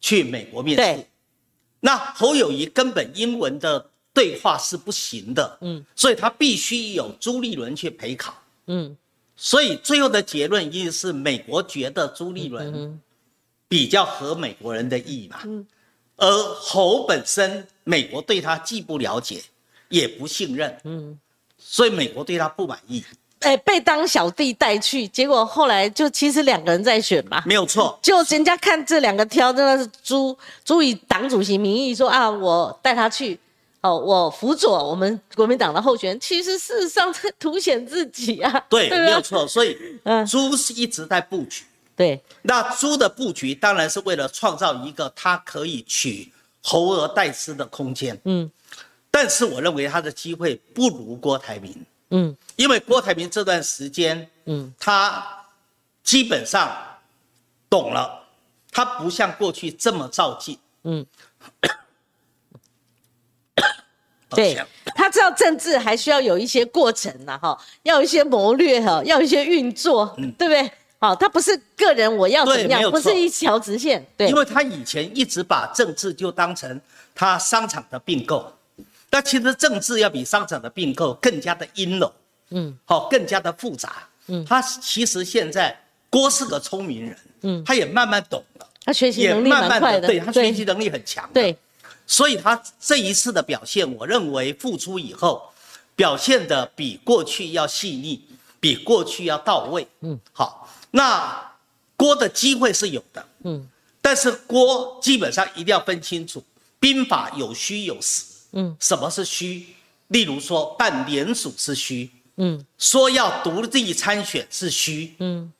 [0.00, 1.06] 去美国面试。
[1.80, 8.32] 那侯友谊根本英文的对话是不行的，嗯，所以他必须有朱立伦去陪考，
[8.66, 8.96] 嗯，
[9.36, 13.00] 所以最后的结论一定是美国觉得朱立伦
[13.68, 15.66] 比较合美国人的意嘛，嗯，
[16.16, 19.42] 而侯本身美国对他既不了解
[19.88, 21.18] 也不信任，嗯。
[21.64, 23.02] 所以美国对他不满意，
[23.38, 27.96] 哎，被当小弟带去，结果后来就其实两个人在选嘛，没有错。
[28.02, 33.38] 就人家看这两个挑，真的是朱朱以党主席名义说啊，我带他去，
[33.82, 38.66] 哦，我辅佐我们国民党的候选人，其实事实上在凸显自己啊。
[38.68, 39.46] 对，没有错。
[39.46, 41.64] 所以，嗯，朱是一直在布局。
[41.94, 48.18] 对，那朱的布局当然是为了创造一个他可以取侯而代之的空间。
[48.24, 48.50] 嗯。
[49.14, 55.44] 但是我认为他的机会不如郭台铭，嗯，因为郭台铭这段时间，嗯，他
[56.02, 56.74] 基本上
[57.68, 58.24] 懂了，
[58.70, 61.04] 他不像过去这么照进，嗯，
[64.36, 64.56] 对，
[64.94, 70.70] 他知道政治还需要有一些过程呐，哈，要一些谋略哈，要一些运作，对不对？
[70.98, 76.80] 好，他不是个人我要怎么样，不是一条直线，对，因为他以前一直把政治就当成
[77.14, 78.52] 他商场的并购。
[79.10, 82.10] 但其实政治要比商场的并购更加的阴柔，
[82.48, 85.78] 嗯，好，更加的复杂，嗯，他其实现在
[86.08, 91.54] 郭是个聪明人，嗯，他也慢慢懂了，他学习能力蛮快的，对他学习能力很强，对，
[92.12, 95.50] 所以他这一次的表现，我认为复出以后
[95.96, 98.20] 表现的比过去要细腻，
[98.60, 101.54] 比过去要到位，嗯，好，那
[101.96, 103.66] 郭的机会是有的，嗯，
[104.02, 106.44] 但是郭基本上一定要分清楚，
[106.78, 108.24] 兵法有虚有实。
[108.52, 109.66] 嗯，什么是虚？
[110.08, 115.50] 例如说办联署是虚，嗯，说要独立参选是虚，嗯，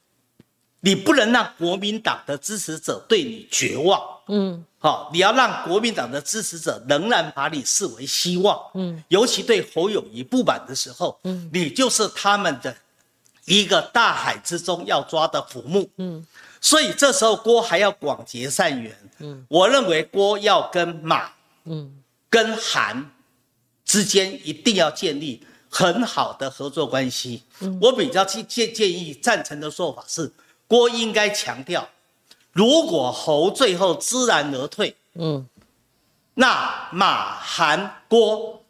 [0.81, 3.99] 你不能让国民党的支持者对你绝望，
[4.29, 12.75] 嗯，好，你要让国民党的支持者仍然把你视为希望，嗯，尤其对侯友谊不满的时候，嗯，你就是他们的
[13.45, 16.27] 一个大海之中要抓的浮木，嗯，
[16.61, 21.31] 所以这时候郭还要广结善缘，嗯，我认为郭要跟马，
[21.65, 21.99] 嗯。
[22.33, 23.11] 跟韩
[23.85, 27.43] 之间一定要建立很好的合作关系。
[27.79, 30.33] 我比较建建建议赞成的说法是，
[30.67, 31.87] 郭应该强调，
[32.53, 35.47] 如果侯最后知难而退，嗯，
[36.35, 38.63] 那马韩郭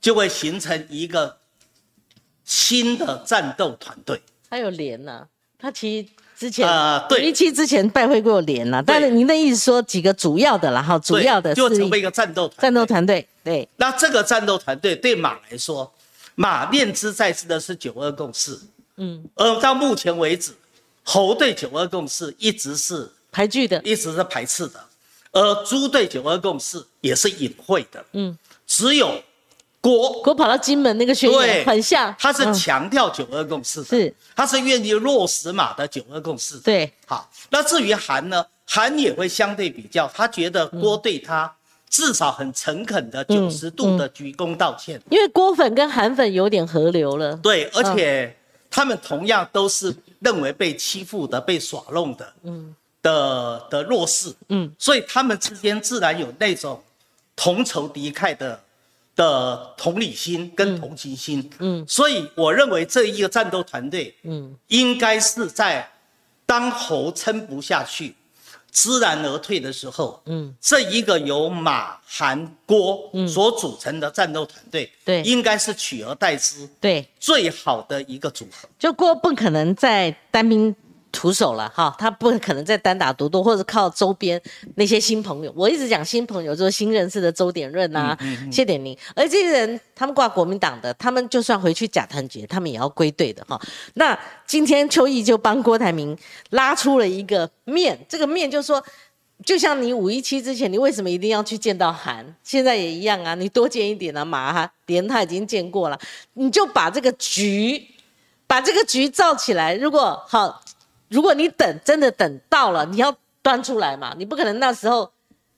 [0.00, 1.38] 就会形成一个
[2.44, 4.20] 新的战斗团队。
[4.48, 5.26] 他有连呐，
[5.58, 6.08] 他其实。
[6.40, 13.68] 之前啊，对，一期之前拜会过连了，但是您的意思说几个主要的，然后主要的就成为一个战斗团战斗团队，对。
[13.76, 15.92] 那这个战斗团队对马来说，
[16.36, 18.58] 马念之在世的是九二共识，
[18.96, 20.54] 嗯，而到目前为止，
[21.02, 24.80] 侯对九二共识一直是排拒的，一直是排斥的，
[25.32, 29.22] 而猪对九二共识也是隐晦的，嗯，只有。
[29.82, 34.14] 郭郭跑到金门那个宣言很像，他是强调九二共识，是。
[34.36, 36.58] 他是愿意落实马的九二共识。
[36.58, 38.44] 对，好，那至于韩呢？
[38.66, 41.50] 韩也会相对比较，他觉得郭对他
[41.88, 45.00] 至少很诚恳的九十度的鞠躬道歉。
[45.08, 47.34] 因为郭粉跟韩粉有点合流了。
[47.38, 48.36] 对，而且
[48.70, 56.82] 他们同样都是认为被欺负的、被耍弄的，嗯的的弱势，嗯，所以他们之间自然有那种
[57.34, 58.60] 同仇敌忾的。
[59.16, 65.86] 的同理心跟同情心，嗯，所以我认为这一个战斗团队，嗯，应该是在
[66.46, 68.14] 当侯撑不下去，
[68.70, 78.66] 知难而退的时候，嗯，这一个由马、韩、郭所组成的战斗团队，对，应该是取而代之，对，最好的一个组合。
[78.78, 80.74] 就郭不可能在单兵。
[81.12, 84.40] 徒手了哈，他不可能再单打独斗，或者靠周边
[84.76, 85.52] 那些新朋友。
[85.56, 88.16] 我一直讲新朋友，就是新认识的周点润呐、
[88.50, 93.60] 谢点宁，而这些人他们挂国民党的，他们就算回去假团结，他们也要归队的哈。
[93.94, 96.16] 那今天邱毅就帮郭台铭
[96.50, 98.82] 拉出了一个面，这个面就是说，
[99.44, 102.24] 就像你五一七之前，你为什么一定要去见到韩？
[102.44, 105.98] 现在也一样啊，你多见一点啊，马哈连他已经见过了，
[106.34, 107.84] 你就把这个局，
[108.46, 109.74] 把这个局造起来。
[109.74, 110.62] 如果好。
[111.10, 114.14] 如果你等真的等到了，你要端出来嘛？
[114.16, 115.10] 你不可能那时候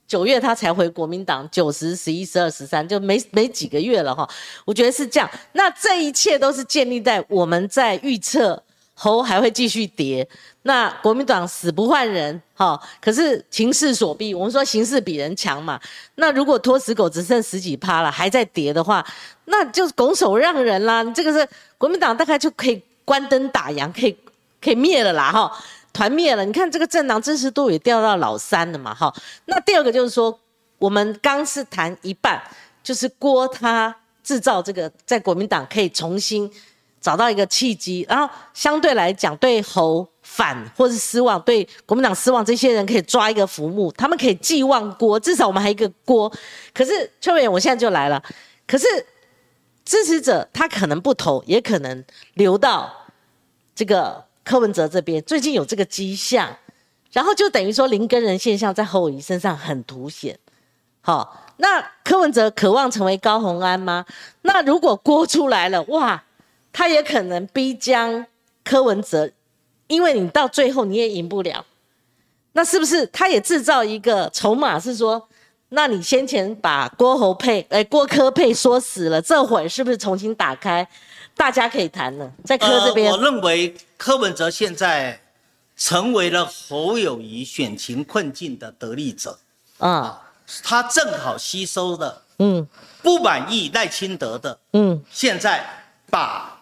[0.07, 4.27] 九月他才回国民党，九十、十一、十二、十三就没没几个月了哈。
[4.65, 5.29] 我觉得是这样。
[5.51, 8.61] 那这一切都是建立在我们在预测
[8.95, 10.27] 猴还会继续跌，
[10.63, 12.79] 那国民党死不换人哈。
[12.99, 15.79] 可是情势所逼，我们说形势比人强嘛。
[16.15, 19.05] 那如果拖死狗只剩十几趴了，还在跌的话，
[19.45, 21.03] 那就拱手让人啦。
[21.11, 21.47] 这个是
[21.77, 24.17] 国民党大概就可以关灯打烊，可以。
[24.63, 25.51] 可以灭了啦，哈，
[25.91, 26.45] 团灭了。
[26.45, 29.13] 你看这个政党支持度也掉到老三了嘛，哈。
[29.45, 30.39] 那第二个就是说，
[30.79, 32.41] 我们刚是谈一半，
[32.81, 33.93] 就是郭他
[34.23, 36.49] 制造这个在国民党可以重新
[37.01, 46.31] 找到一个契机，然后相对来讲对侯反或是失望，对国民党失望，这些人可以抓一个浮木，他们可以寄望郭，至少我们还一个郭。
[46.73, 48.23] 可是邱委员，我现在就来了，
[48.65, 48.87] 可是
[49.83, 52.03] 支持者他可能不投，也可能
[52.35, 52.89] 留到
[53.75, 54.23] 这个。
[54.43, 56.55] 柯文哲这边最近有这个迹象，
[57.11, 60.37] 然后就等于说林根人现象在侯友谊身上很凸显。
[61.01, 64.05] 好，那柯文哲渴望成为高鸿安吗？
[64.43, 66.23] 那如果郭出来了，哇，
[66.71, 68.25] 他也可能逼将
[68.63, 69.29] 柯文哲，
[69.87, 71.65] 因为你到最后你也赢不了。
[72.53, 74.79] 那是不是他也制造一个筹码？
[74.79, 75.27] 是说，
[75.69, 80.87] 那你先前把郭侯配，哎，郭柯配说死了，这会是不是重新打开？
[81.35, 85.17] 大家可以谈了，在柯这边，我认为柯文哲现在
[85.77, 89.39] 成为了侯友谊选情困境的得利者。
[89.77, 90.21] 啊，
[90.61, 92.67] 他正好吸收了，嗯，
[93.01, 96.61] 不满意赖清德的，嗯，现在把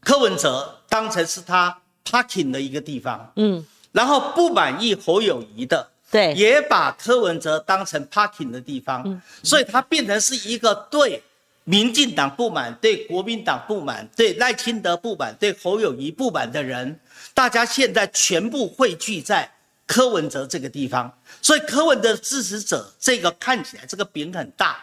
[0.00, 11.22] 柯文哲当成是他 parking 的一个地方，嗯，然后不满意侯友谊的，对，也把柯文哲当成 parking 的地方，所以他变成是一个对。
[11.64, 17.00] 民进党不满，对国民党不满，对赖清德不满，对侯友谊不满的人，
[17.32, 19.50] 大家现在全部汇聚在
[19.86, 21.10] 柯文哲这个地方，
[21.40, 24.76] 所以柯文哲支持者这个看起来这个饼很大，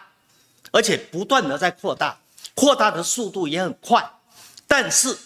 [0.72, 2.18] 而且不断的在扩大，
[2.54, 4.04] 扩大的速度也很快，
[4.66, 5.16] 但是，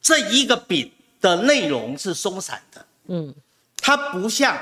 [0.00, 3.34] 这一个饼的内容是松散的，嗯，
[3.76, 4.58] 它不像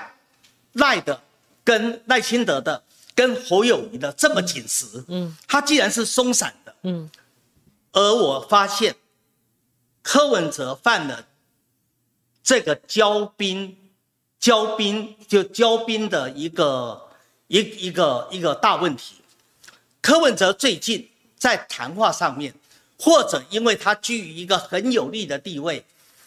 [0.72, 1.20] 赖的
[1.62, 2.82] 跟赖清德的。
[3.16, 7.10] 跟侯友谊的这么紧实，嗯，他既然是松散的，嗯，
[7.92, 8.94] 而我发现
[10.02, 11.26] 柯文哲犯了
[12.42, 13.74] 这个骄兵、
[14.38, 17.08] 骄兵就骄兵的一个
[17.48, 19.14] 一一个一个大问题。
[20.02, 21.08] 柯文哲最近
[21.38, 22.54] 在谈话上面，
[22.98, 25.82] 或者因为他居于一个很有利的地位，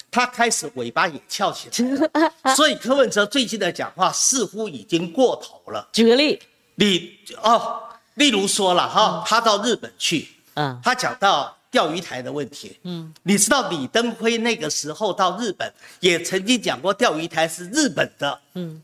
[0.09, 5.87] 他开始尾巴也翘起来， 所以柯文哲最近的讲话似乎已经过头了。
[5.93, 6.41] 举个例。
[6.79, 7.11] 你
[7.43, 15.69] 哦，例如说了哈，他到日本去，嗯，他讲到钓鱼台的问题，嗯，你知道李登辉那个时候到日本
[15.99, 18.81] 也曾经讲过钓鱼台是日本的，嗯，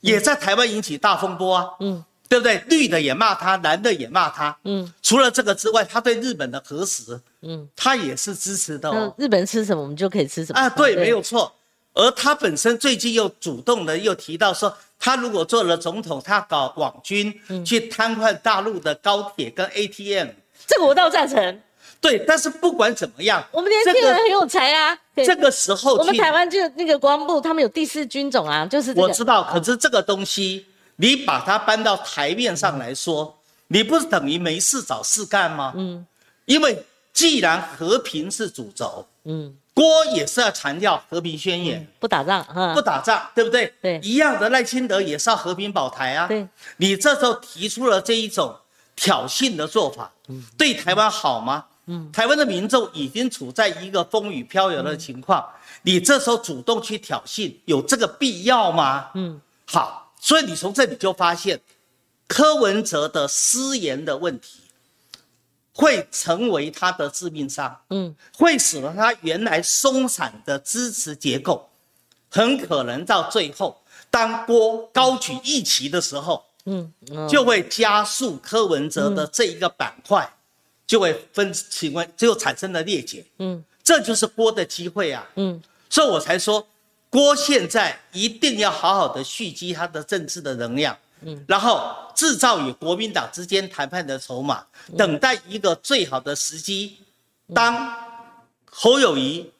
[0.00, 2.58] 也在台湾引起大风波啊，嗯，对不对？
[2.68, 9.14] 绿的也骂他，蓝的也骂他，嗯，除了这个之外，他对日本的核实，嗯，他也是支持的哦。
[9.16, 10.68] 日本吃什么，我们就可以吃什么啊？
[10.70, 11.54] 对，没有错。
[11.94, 14.76] 而他本身最近又主动的又提到说。
[14.98, 17.32] 他如果做了总统，他搞网军
[17.64, 20.28] 去瘫痪大陆的高铁跟 ATM，
[20.66, 21.60] 这个我倒赞成。
[22.00, 24.96] 对，但是不管怎么样，我们年轻人很有才啊。
[25.16, 29.42] 这个时候，我们台湾就那个国防部，他们有第四军种啊，就是我知道。
[29.44, 33.36] 可是这个东西，你把它搬到台面上来说，
[33.68, 35.72] 你不是等于没事找事干吗？
[35.76, 36.06] 嗯，
[36.44, 39.56] 因为既然和平是主轴，嗯。
[39.78, 43.72] 郭也是要强调和平宣言，不打仗，不打仗，对不对？
[43.80, 46.26] 对，一样的赖清德也是要和平保台啊。
[46.26, 46.44] 对，
[46.78, 48.56] 你这时候提出了这一种
[48.96, 50.10] 挑衅的做法，
[50.56, 51.64] 对台湾好吗？
[51.86, 55.48] 嗯，台湾的民众已经处在一个风雨飘摇的情况，
[55.82, 59.10] 你这时候主动去挑衅，有这个必要吗？
[59.14, 61.60] 嗯，好，所以你从这里就发现
[62.26, 64.62] 柯文哲的失言的问题。
[65.78, 71.68] 会成为他的致命伤，嗯，会使得他原来松散的支持结构，
[72.28, 76.92] 很可能到最后当郭高举一旗的时候，嗯，
[77.28, 80.28] 就会加速柯文哲的这一个板块，
[80.84, 86.66] 就会分，请问就产生了裂解，嗯，这就是郭的机会啊，嗯，所以我才说，
[87.08, 94.64] 郭现在一定要好好的蓄积他的政治的能量，嗯，然后制造与国民党之间谈判的筹码，
[94.96, 96.98] 等待一个最好的时机，
[97.54, 97.94] 当
[98.64, 99.50] 侯友谊。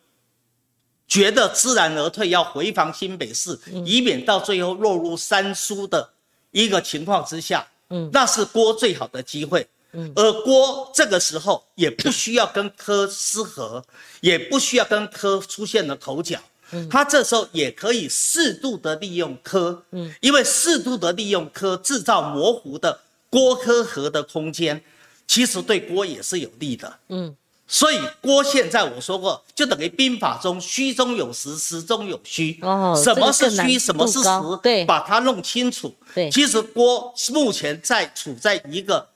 [1.10, 6.10] 觉得知难而退，要回防新北市，以免到最后落入三输的
[6.50, 13.82] 一个情况之下，嗯，那是郭最好的机会，嗯，而郭这个时候也不需要跟柯失和，
[14.20, 16.42] 也不需要跟柯出现了口角，嗯，
[16.90, 23.00] 他这时候也可以适度的利用科，嗯，因为适度的利用科制造模糊的
[23.30, 24.82] 郭科和的空间，
[25.26, 27.36] 其实对郭也是有利的，嗯。
[27.70, 32.58] 所以郭现在我说过，就等于兵法中虚中有实，实中有虚。
[32.62, 34.28] 哦，什么是虚，什么是实？
[34.62, 35.94] 对，把它弄清楚。
[36.14, 39.06] 对，其实郭目前在处在一个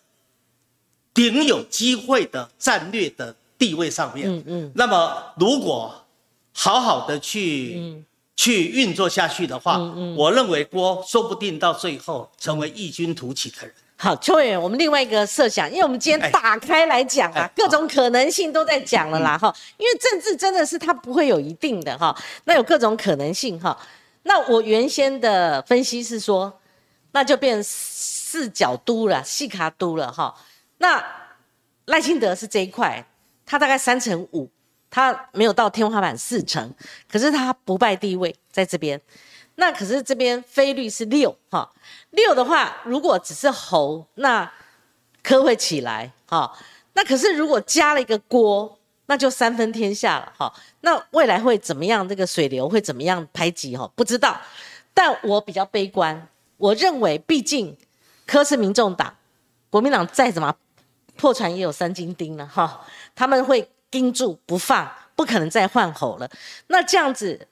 [1.15, 4.31] 顶有机会的战略的地位上面。
[4.31, 4.73] 嗯嗯。
[4.75, 6.02] 那么如果
[6.53, 8.05] 好好的去
[8.37, 9.79] 去运作下去的话，
[10.17, 13.75] 我认为郭说不定到最后成为异军突起的人。
[13.97, 22.13] 好，邱委员，我们另外一个设想，因为我们今天打开来讲啊，各种可能性都在讲了啦，哈，因为政治真的是它不会有一定的哈，
[22.45, 23.79] 那有各种可能性哈，
[24.25, 26.53] 那我原先的分析是说，
[27.13, 30.35] 那就变四角都了，细卡都了哈，
[30.79, 31.01] 那
[31.85, 33.07] 赖清德是这一块，
[33.47, 34.51] 他大概三成五，
[34.93, 36.71] 他没有到天花板四成，
[37.11, 39.01] 可是他不败地位在这边。
[39.55, 41.71] 那可是这边飞率是六哈，
[42.11, 44.51] 六的话，如果只是猴，那
[45.23, 46.53] 科会起来哈。
[46.93, 50.53] 那可是如果加了一个锅，那就三分天下了哈。
[50.83, 52.07] 那未来会怎么样？
[52.07, 53.91] 这个水流会怎么样排挤哈？
[53.97, 54.39] 不知道。
[54.93, 56.29] 但我比较悲观，
[56.59, 57.75] 我认为毕竟
[58.27, 59.17] 科是民众党，
[59.71, 60.55] 国民党再怎么
[61.17, 66.29] 破船也有三斤钉了哈，他们会盯住不放，不可能再换猴了。
[66.67, 67.47] 那这样子。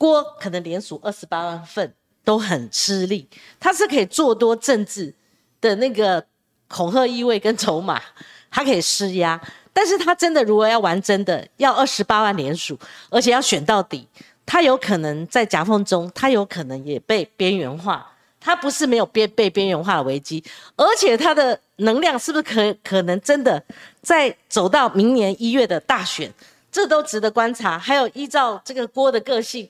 [0.00, 3.28] 郭可能连署二十八万份都很吃力，
[3.58, 5.12] 他是可以做多政治
[5.60, 6.24] 的那个
[6.68, 8.00] 恐吓意味跟筹码，
[8.48, 9.40] 他可以施压，
[9.72, 12.78] 但是他真的如果要玩真的，要二十八万连署，
[13.10, 14.06] 而且要选到底，
[14.46, 18.08] 他有可能在夹缝中，他有可能也被边缘化，
[18.48, 20.42] 他不是没有边被边缘化的危机，
[20.74, 23.62] 而且他的能量是不是可可能真的
[24.00, 26.32] 在走到明年一月的大选？
[26.72, 27.78] 这都值得观察。
[27.78, 29.68] 还有依照这个郭的个性，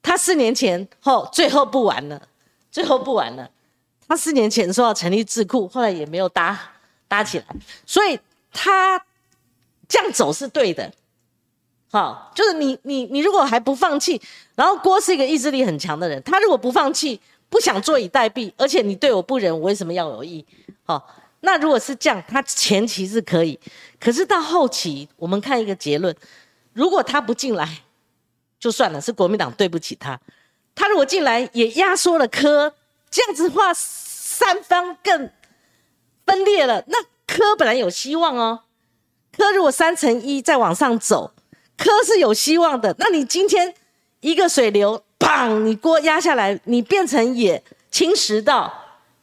[0.00, 2.22] 他四年前后最后不玩了，
[2.70, 3.50] 最后不玩了。
[4.06, 6.56] 他四年前说要成立智库，后来也没有搭
[7.08, 7.44] 搭起来，
[7.84, 8.16] 所以
[8.52, 9.04] 他
[9.88, 10.88] 这样走是对的。
[11.90, 14.22] 好，就是你你你如果还不放弃，
[14.54, 17.20] 然后郭是一个意志力很强的人，他如果不放弃，
[17.50, 20.46] 不想坐以待毙，而且你对我不仁，我为什么要有意？
[20.84, 21.16] 好。
[21.42, 23.58] 那如果是这样，他前期是可以，
[23.98, 26.14] 可是到后期，我们看一个结论：
[26.74, 27.66] 如果他不进来，
[28.58, 30.18] 就算了，是国民党对不起他；
[30.74, 32.74] 他如果进来，也压缩了科，
[33.10, 35.30] 这样子的话，三方更
[36.26, 36.84] 分裂了。
[36.88, 38.64] 那科本来有希望哦，
[39.32, 41.32] 科如果三乘一再往上走，
[41.78, 42.94] 科是有希望的。
[42.98, 43.74] 那你今天
[44.20, 47.62] 一个水流，砰，你锅压下来，你变成也
[47.92, 48.72] 侵蚀到。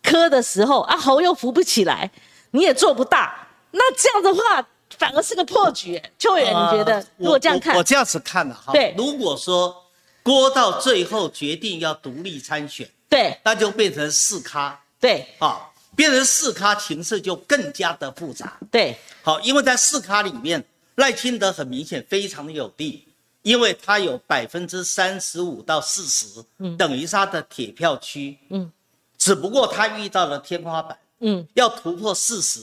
[0.03, 2.09] 磕的时候啊，喉又扶不起来，
[2.51, 3.45] 你也做不大。
[3.71, 4.65] 那这样的话，
[4.97, 6.01] 反而是个破局。
[6.17, 8.71] 秋远，你觉得如果这样看，我这样子看的哈。
[8.71, 9.75] 对，如果说
[10.23, 14.79] 锅到最后决定要独立参选，对，那就变成四咖。
[14.99, 15.59] 对，啊，
[15.93, 18.57] 变成四咖，情势就更加的复杂。
[18.71, 20.63] 对，好，因为在四咖里面，
[20.95, 23.05] 赖清德很明显非常的有利，
[23.47, 28.69] 因为他有百分之三十五到四十，嗯，等于他的铁票区，嗯。
[29.17, 32.59] 只不过他遇到了天花板，嗯，要突破四十，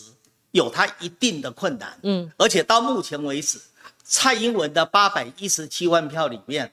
[0.50, 3.58] 有他一定的困难，嗯，而且到目前为止，
[4.04, 6.70] 蔡英文的八百一十七万票里面，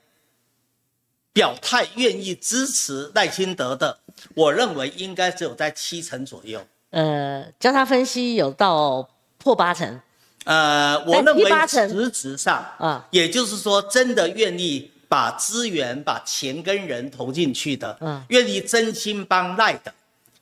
[1.32, 3.97] 表态愿意支持赖清德的，
[4.36, 6.62] 我认为应该只有在七成左右。
[6.89, 10.01] 呃，交叉分析有到破八成，
[10.46, 14.92] 呃，我认为实质上啊，也就是说，真的愿意。
[15.12, 19.94] 把资源、把钱跟人投进去的，嗯，愿意真心帮赖的，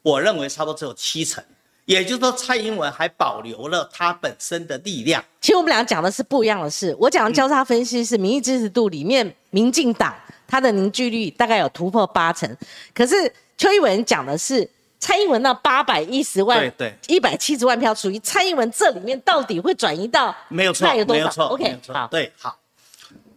[0.04, 1.44] 我认为差不多只有七成。
[1.86, 5.26] 也就是说，蔡英文还保留了他本身的力量。
[5.42, 6.96] 其实我们俩讲的是不一样的事。
[7.00, 10.14] 我讲的交叉分析是民意支持度里面，民进党
[10.48, 12.48] 它的凝聚力大概有突破八成。
[12.94, 13.16] 可是
[13.58, 14.70] 邱毅文讲的是
[15.00, 22.60] 蔡英文那八百一十万，对对，一百七十万票属于蔡英文这里面到底会转移到没有错，没有错，OK，好，对，好。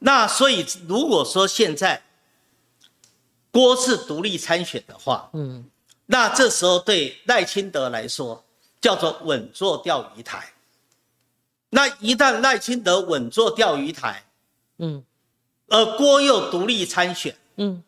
[0.00, 2.02] 那所以，如果说现在
[3.52, 5.64] 郭是独立参选的话，嗯，
[6.06, 8.44] 那这时候对赖清德来说
[8.80, 10.52] 叫做稳坐钓鱼台。
[11.70, 14.24] 那一旦赖清德稳坐钓鱼台，
[14.78, 15.04] 嗯，
[15.68, 17.80] 而郭又独立参选，嗯，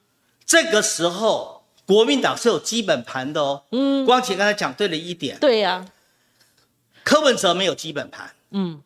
[0.46, 5.86] 这个时候国民党是有基本盘的哦，嗯，光启刚才讲对了一点，对呀，
[7.02, 8.80] 柯文哲没有基本盘，嗯，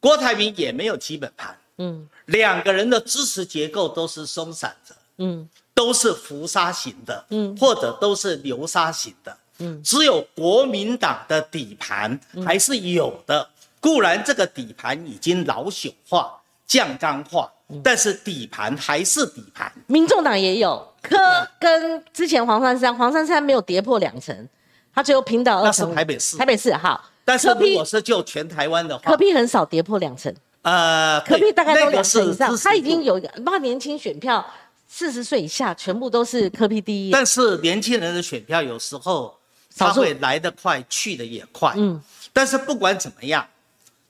[0.00, 5.48] 郭台铭也没有基本盘，嗯，两个人的支持结构都是松散的，嗯。
[5.76, 12.16] 都是浮沙型的，嗯，或者都是流沙型的，嗯，只有国民党的底盘
[12.46, 13.50] 还是有的。
[13.80, 17.52] 固然这个底盘已经老朽化、降纲化，
[17.82, 19.72] 但是底盘还是底盘。
[19.86, 21.16] 民众党也有，科
[21.58, 24.48] 跟之前黄珊珊，黄珊珊没有跌破两成，
[24.94, 25.88] 他只有平倒二成。
[25.88, 27.10] 那是台北市，台北市好。
[27.24, 34.44] 但是如果是就全台湾的话，柯 P 很少跌破两成，呃，柯 P 大概都两成以上，他已经有一个，包括年轻选票。
[34.86, 39.36] 四十岁以下全部都是科比第一，但是年轻人的选票有时候
[39.76, 41.74] 他会来得快，去的也快。
[41.76, 42.00] 嗯，
[42.32, 43.44] 但是不管怎么样，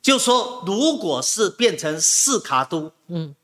[0.03, 3.35] 就说如果是变成四卡都，嗯，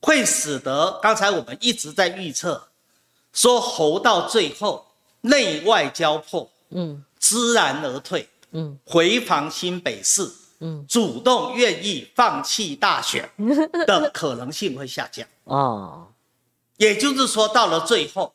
[0.00, 2.68] 会使得刚才我们一直在预测，
[3.32, 4.86] 说侯到最后
[5.22, 10.30] 内外交迫，嗯，知难而退，嗯，回防新北市，
[10.60, 13.28] 嗯，主动愿意放弃大选
[13.86, 15.26] 的可能性会下降。
[15.44, 16.06] 哦。
[16.76, 18.32] 也就是说，到了最后，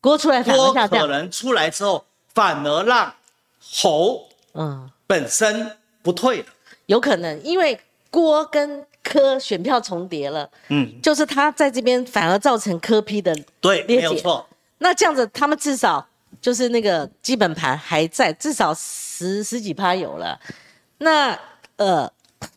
[0.00, 3.12] 郭出来，郭可能出来之后，反而让
[3.60, 4.90] 侯嗯。
[5.08, 6.46] 本身不退了，
[6.86, 7.80] 有可能，因为
[8.10, 14.44] 郭跟柯选票重叠了，嗯，就是他在这边反而造成科批的对，没有错。
[14.78, 16.04] 那这样子，他们至少
[16.40, 20.38] 就是那个基本盘还在，至少十十几趴有了。
[20.98, 21.38] 那
[21.76, 22.10] 呃，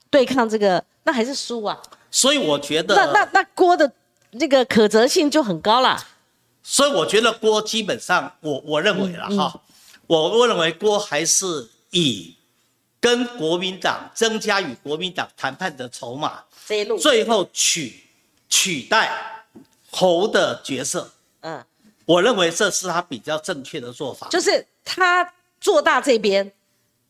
[0.10, 1.80] 对抗这个，那还是输啊。
[2.10, 3.92] 所以我觉得，那那那郭的。
[4.34, 6.00] 那个可择性就很高啦，
[6.62, 9.60] 所以我觉得郭基本上，我我认为了哈，
[10.06, 12.36] 我我认为郭还是以
[13.02, 16.44] 跟国民党增加与国民党谈判的筹码，
[17.00, 18.04] 最后取
[18.50, 19.46] 取代
[19.90, 21.64] 侯的角色，嗯，
[22.06, 26.52] 我认为这是他比较正确的做法，就是他做大这边，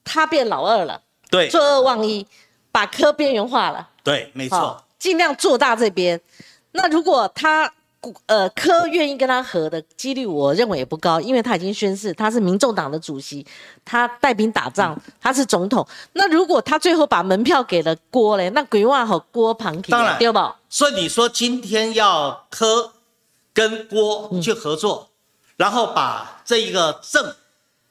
[0.03, 2.25] 他变老二了，对，做二忘一，
[2.71, 6.19] 把科边缘化了，对，没错，尽量做大这边。
[6.71, 7.73] 那如果他
[8.27, 13.45] 呃柯愿意跟他和的几率，我认为也不高，因为他已经宣誓他是民众党的主席，
[13.83, 15.85] 他带兵打仗，他是总统。
[16.13, 20.39] 那如果他最后把门票给了郭嘞，那鬼话和郭旁听，对不？
[20.69, 22.93] 所以你说今天要柯
[23.53, 25.09] 跟郭去合作，
[25.57, 27.35] 然后把这一个政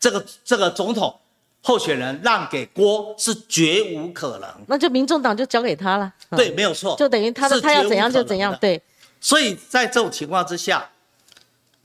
[0.01, 1.15] 这个这个总统
[1.61, 4.49] 候选人让给郭，是绝无可能。
[4.67, 6.11] 那就民众党就交给他了。
[6.31, 8.81] 对，没有错，就等于他的他要怎样就怎样，对。
[9.21, 10.91] 所以在这种情况之下，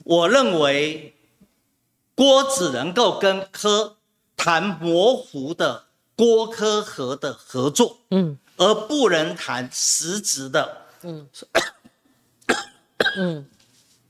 [0.04, 1.14] 我认为
[2.14, 3.96] 郭只能够跟柯
[4.36, 5.84] 谈模糊的
[6.16, 11.26] 郭柯和的合作，嗯，而不能谈实质的，嗯，
[13.16, 13.46] 嗯，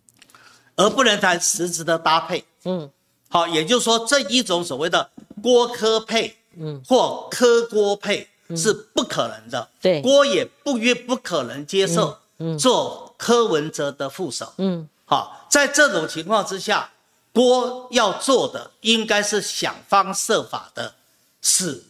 [0.77, 2.91] 而不能谈实质的搭配，嗯，
[3.29, 5.11] 好，也就是说这一种所谓的
[5.43, 8.29] 郭柯配，嗯，或柯郭配。
[8.55, 12.19] 是不可能的，对，郭也不约不可能接受
[12.59, 16.91] 做柯文哲的副手，嗯，好，在这种情况之下，
[17.33, 20.95] 郭要做的应该是想方设法的，
[21.41, 21.83] 使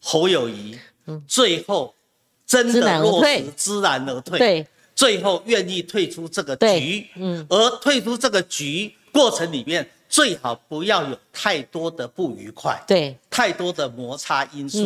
[0.00, 0.78] 侯友谊，
[1.26, 1.94] 最后
[2.46, 9.90] 真的落实知难而退，对，最后愿意退出这个局，嗯，而退出这个局过程里面。
[10.12, 14.78] 最好不要有太多的不愉快，对，太多的摩擦因素，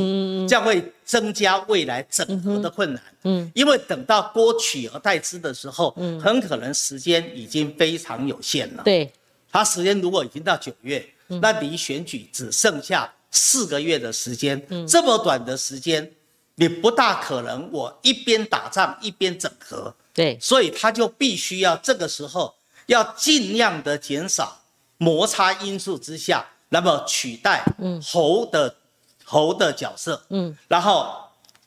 [0.46, 3.02] 这样会增加未来整合的困难。
[3.24, 8.84] 嗯，因为等到郭取而代之的时候，嗯，很可能时间已经非常有限了。
[8.84, 9.12] 对，
[9.50, 16.08] 他时间如果已经到九月，那离选举只剩下四个月的时间，这么短的时间，
[16.54, 19.92] 你不大可能我一边打仗一边整合。
[20.14, 22.54] 对，所以他就必须要这个时候
[22.86, 24.62] 要尽量的减少。
[24.98, 27.64] 摩擦因素之下，那么取代
[28.02, 28.74] 猴的
[29.24, 31.14] 猴的角色，嗯，然后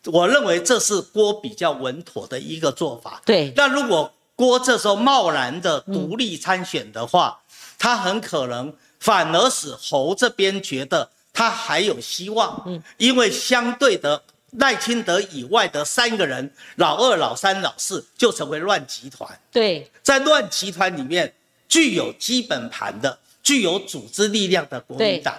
[0.05, 3.21] 我认为这是郭比较稳妥的一个做法。
[3.25, 7.39] 对，那如果郭这时候贸然的独立参选的话，
[7.77, 14.21] 他很可能反而使侯这边觉得他还有希望，嗯，因为相对的
[14.51, 19.39] 赖清德以外的三个人，老二、老三、老四就成为乱集团。
[19.51, 21.33] 对，在乱集团里面。
[21.69, 25.33] 具有基本盘的、具有组织力量的国民党，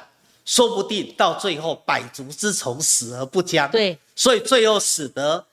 [0.47, 3.71] 说不定到最后百足之虫，死而不僵。
[3.71, 5.45] 对，所以最后使得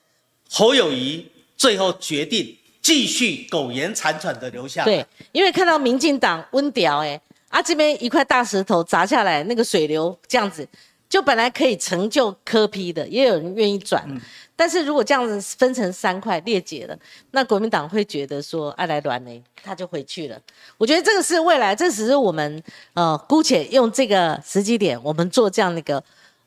[0.48, 4.84] 侯友谊最后决定继续苟延残喘的留下。
[4.84, 10.66] 对，因为看到民进党温屌哎，啊这边一块大石头砸下来，那个水流这样子，
[11.08, 14.06] 就本来可以成就科批的，也有人愿意转。
[14.54, 16.98] 但是如果这样子分成三块裂解了，
[17.30, 20.38] 那国民党会觉得说爱来乱呢，他就回去了。
[20.76, 26.02] 我觉得这个是未来，这只是我们呃姑且用这个时机点，我们做这样的一个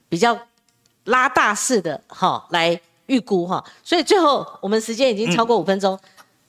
[0.08, 0.38] 比较
[1.06, 3.64] 拉大式的哈来预估哈。
[3.84, 5.98] 所以最后我们时间已经超过五分钟，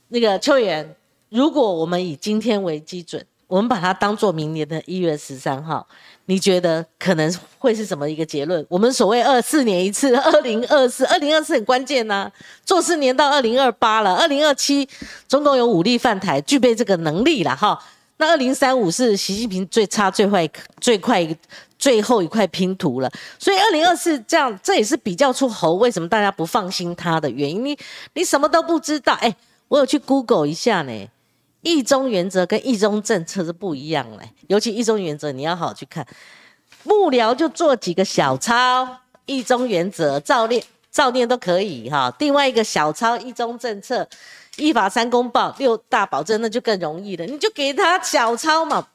[0.08, 0.94] 那个邱元，
[1.30, 3.24] 如果我们以今天为基准。
[3.48, 5.86] 我们把它当做明年的一月十三号，
[6.33, 8.64] 你觉得可能会是什么一个结论？
[8.70, 12.33] 我们所谓二四年一次， 二零二四，二零二四很关键呐，
[12.64, 14.89] 做四年到二零二八了，二零二七
[15.28, 17.78] 中共有武力犯台，具备这个能力了哈。
[18.16, 20.49] 那二零三五是习近平最差、最坏、
[20.80, 21.22] 最快、
[21.78, 23.12] 最后一块拼图了。
[23.39, 27.62] 所以二零二四这样，这也是比较出猴为什么大家不放心他的原因。
[27.62, 27.78] 你
[28.14, 29.37] 你什么都不知道，哎，
[29.68, 31.09] 我有去 Google 一下呢。
[31.62, 36.06] 一中原则跟一中政策是不一样嘞，尤其一中原则你要好好去看，
[36.82, 38.86] 幕僚就做几个小抄，
[39.26, 42.12] 一中原则照念照念都可以哈。
[42.18, 44.06] 另外一个小抄一中政策，
[44.56, 48.88] 依法三公报六大保证那就更容易了，你就给他小抄嘛，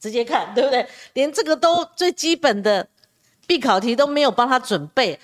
[0.00, 0.86] 直接看对不对？
[1.14, 2.86] 连这个都最基本的
[3.48, 5.18] 必考题都没有帮他准备，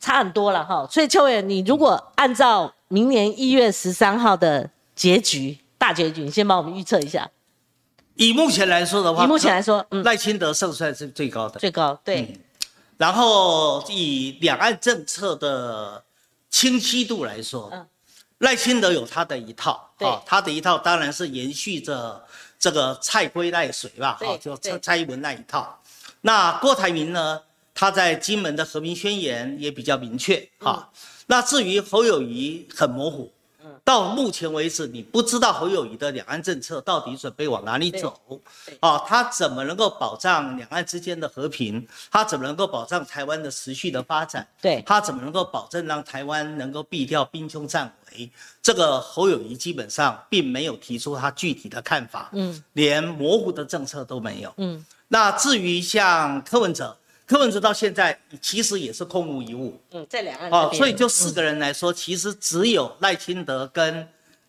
[0.00, 0.88] 差很多了哈。
[0.90, 5.58] 所以邱伟，你如果按照明年一月十三号的结局。
[5.80, 7.30] 大结局，你先帮我们预测一下。
[8.16, 12.38] 以目前来说的话，以目前来说，赖清德胜算是最高的，最高对。
[12.98, 16.04] 然后以两岸政策的
[16.50, 17.72] 清晰度来说，
[18.40, 22.22] 赖清德有他的一套，啊，他的一套当然是延续着
[22.58, 25.80] 这个蔡规赖水吧，好，就蔡蔡英文那一套。
[26.20, 27.40] 那郭台铭呢，
[27.74, 30.92] 他在金门的和平宣言也比较明确，哈。
[31.28, 33.32] 那至于侯友谊，很模糊。
[33.84, 38.20] 到目前为止，你不知道侯友谊的两岸政策到底准备往哪里走，
[38.80, 41.86] 啊，他怎么能够保障两岸之间的和平？
[42.10, 44.46] 他怎么能够保障台湾的持续的发展？
[44.60, 48.30] 对，他怎么能够保证让台湾能够避掉兵凶战危？
[48.62, 54.84] 这个侯友谊基本上并没有提出他具体的看法，嗯，连模糊的政策都没有，嗯。
[55.08, 56.96] 那至于像柯文哲。
[57.30, 64.04] 柯文哲到现在其实也是空无一物，嗯，在两岸哦，所以就四个人来说，其实只有赖清德跟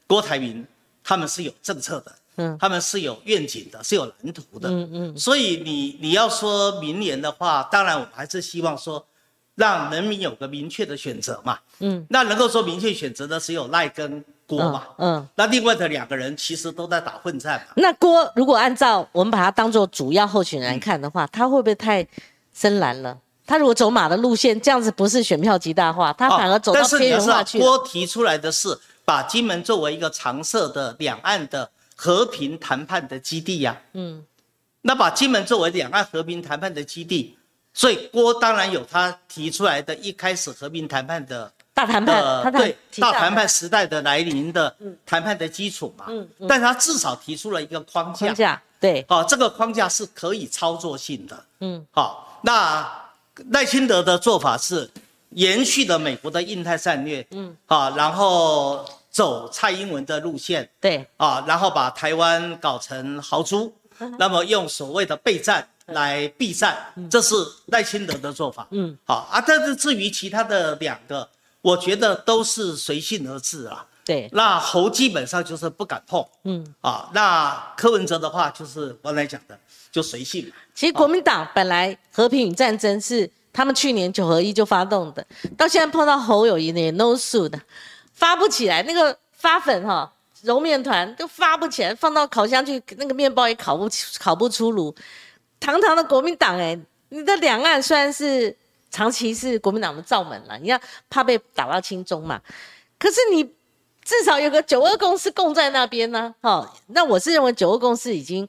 [0.08, 0.66] 郭台铭
[1.04, 9.06] 他们是有政策的，嗯，他们是有愿景的，是有蓝图的，嗯嗯，所以你你要说明年的话，当然我们还是希望说
[9.54, 17.74] 让人民有个明确的选择嘛，嗯，那能够说明确选择的只有赖跟郭嘛，嗯，那另外的两个人其实都在打混战嘛。
[17.76, 22.04] 那郭如果按照我们把他当做主要候选人看的话，他会不会太？
[22.54, 27.60] 深蓝了，他如果走马的路线，这样子不是选票极大化，他反而走到边缘化去。
[27.60, 33.78] 郭提出来的是把金门作为一个常设的两岸的和平谈判的基地呀。
[33.94, 34.24] 嗯，
[34.82, 37.38] 那把金门作为两岸和平谈判的基地，
[37.74, 44.76] 所以郭当然有他提出来的一开始和平谈判的大谈判，对大谈判时代的来临的
[45.06, 46.06] 谈判的基础嘛。
[46.10, 48.28] 嗯，但他至少提出了一个框架。
[48.28, 51.44] 框架对，好，这个框架是可以操作性的。
[51.60, 52.28] 嗯，好。
[52.44, 52.90] 那
[53.52, 54.90] 赖清德的做法是
[55.30, 63.74] 延续了美国的印太战略，嗯，啊，然后走蔡英文的路线，对，啊，然后把台湾搞成豪猪，
[64.20, 67.34] 那么用所谓的备战来避战，这是
[67.68, 71.28] 赖清德的做法，嗯，好啊，但是至于其他的两个，
[71.62, 79.58] 我觉得都是随性而至啊，对，那侯基本上就是不敢碰，嗯，啊，那柯文哲的话就是刚才讲的。
[79.92, 80.54] 就随性嘛。
[80.74, 85.26] 其实国民党本来和平与战争是他们去年九合一就发动的，
[85.58, 87.60] 到现在碰到侯友谊呢，no s u 的，
[88.14, 90.12] 发不起来，那个发粉哈
[90.44, 94.96] 揉面团都发不起来，放到烤箱去，那个面包也烤不起烤不出炉。
[95.60, 98.56] 堂堂的国民党哎，你的两岸虽然是
[98.90, 102.42] 长期是国民党的罩门了，你要怕被打到轻中嘛，
[102.98, 103.44] 可是你
[104.06, 108.48] 至少有个九二共识共在那边呢，哈，那我是认为九二共识已经。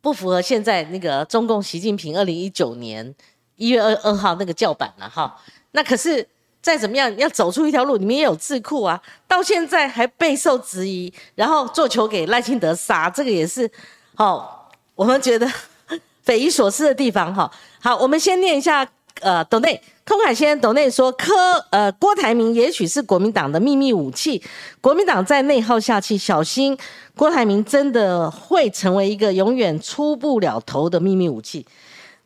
[0.00, 3.14] 不符合现在那个中共习近平二零一九年
[3.56, 5.36] 一月二二号那个叫板了哈，
[5.72, 6.26] 那可是
[6.62, 13.70] 再怎么样要走出一条路，你们也有智库啊，到现在还备受质疑，然后做球给赖清德杀，这个也是，
[14.14, 15.50] 好，我们觉得
[16.22, 17.50] 匪夷所思的地方哈。
[17.80, 18.88] 好，我们先念一下。
[19.20, 21.34] 呃，董内空海先生董内说，柯
[21.70, 24.42] 呃郭台铭也许是国民党的秘密武器，
[24.80, 26.76] 国民党在内耗下去，小心
[27.16, 31.66] 郭台铭真的会成为一个永远出不了头的秘密武器。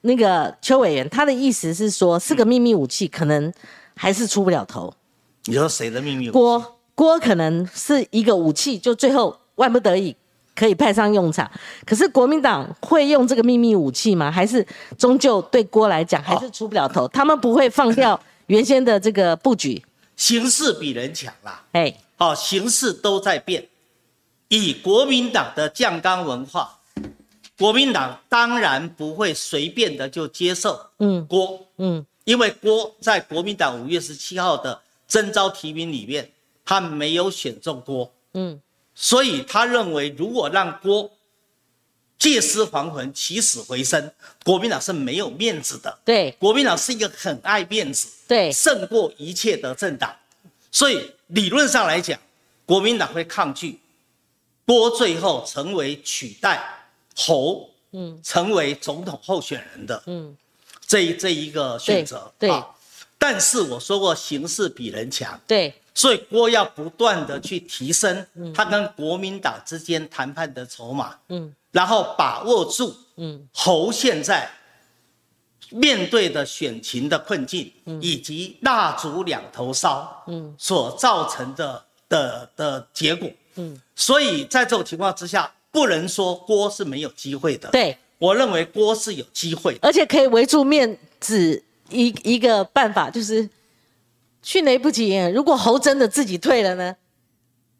[0.02, 3.52] 那个邱委员他的意思是说，是个秘密武器，可能
[3.94, 4.92] 还是出不了头。
[5.44, 6.30] 你说谁的秘密？
[6.30, 10.14] 郭郭可能是一个武器，就最后万不得已
[10.54, 11.50] 可以派上用场。
[11.84, 14.30] 可是国民党会用这个秘密武器吗？
[14.30, 14.66] 还是
[14.96, 17.06] 终究对锅来讲还是出不了头？
[17.08, 19.82] 他们不会放掉原先的这个布局。
[20.16, 23.66] 形势比人强啦，哎，好，形势都在变。
[24.48, 26.78] 以国民党的酱缸文化，
[27.58, 36.30] 国民党当然不会随便的就接受嗯郭嗯，因为郭在国民党五月十七号的征召提名里面。
[36.64, 38.60] 他没有选中郭，嗯，
[38.94, 41.10] 所以他认为如果让郭
[42.18, 44.12] 借尸还魂、起死回生，
[44.44, 45.98] 国民党是没有面子的。
[46.04, 50.14] 对，国民党是一个很爱面子，对，胜过一切的政党。
[50.70, 52.18] 所以理论上来讲，
[52.64, 53.80] 国民党会抗拒
[54.64, 56.86] 郭最后成为取代
[57.16, 60.36] 侯，嗯，成为总统候选人的，嗯，
[60.86, 62.32] 这这一个选择。
[62.38, 62.50] 对，
[63.18, 65.40] 但是我说过，形势比人强。
[65.46, 65.74] 对。
[65.94, 74.50] 所以郭要不断的去提升他跟国民党之间谈判的筹码，嗯，然后把握住，嗯，侯现在
[75.70, 77.70] 面对的选情的困境，
[78.00, 87.96] 以及蜡烛两头烧，嗯，所造成的的的结果，嗯，所以在这种情况之下，不能说郭是没有机会的，对。
[88.18, 93.48] 我认为郭是有机会，而且可以围住面子一一个办法就是。
[94.42, 95.32] 迅雷不及掩耳。
[95.32, 96.96] 如果猴真的自己退了呢？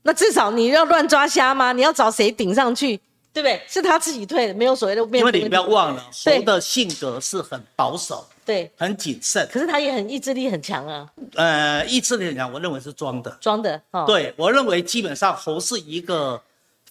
[0.05, 1.73] 那至少你要乱抓瞎吗？
[1.73, 2.97] 你要找谁顶上去？
[3.33, 3.63] 对不对？
[3.69, 5.21] 是他自己退的，没有所谓的面。
[5.21, 9.49] 因为你不要忘了，猴的性格是很保守，对，很谨慎。
[9.51, 11.09] 可是他也很意志力很强啊。
[11.37, 13.31] 呃，意志力很强，我认为是装的。
[13.41, 13.81] 装的。
[13.93, 16.43] 哦对，我认为基本上猴是一个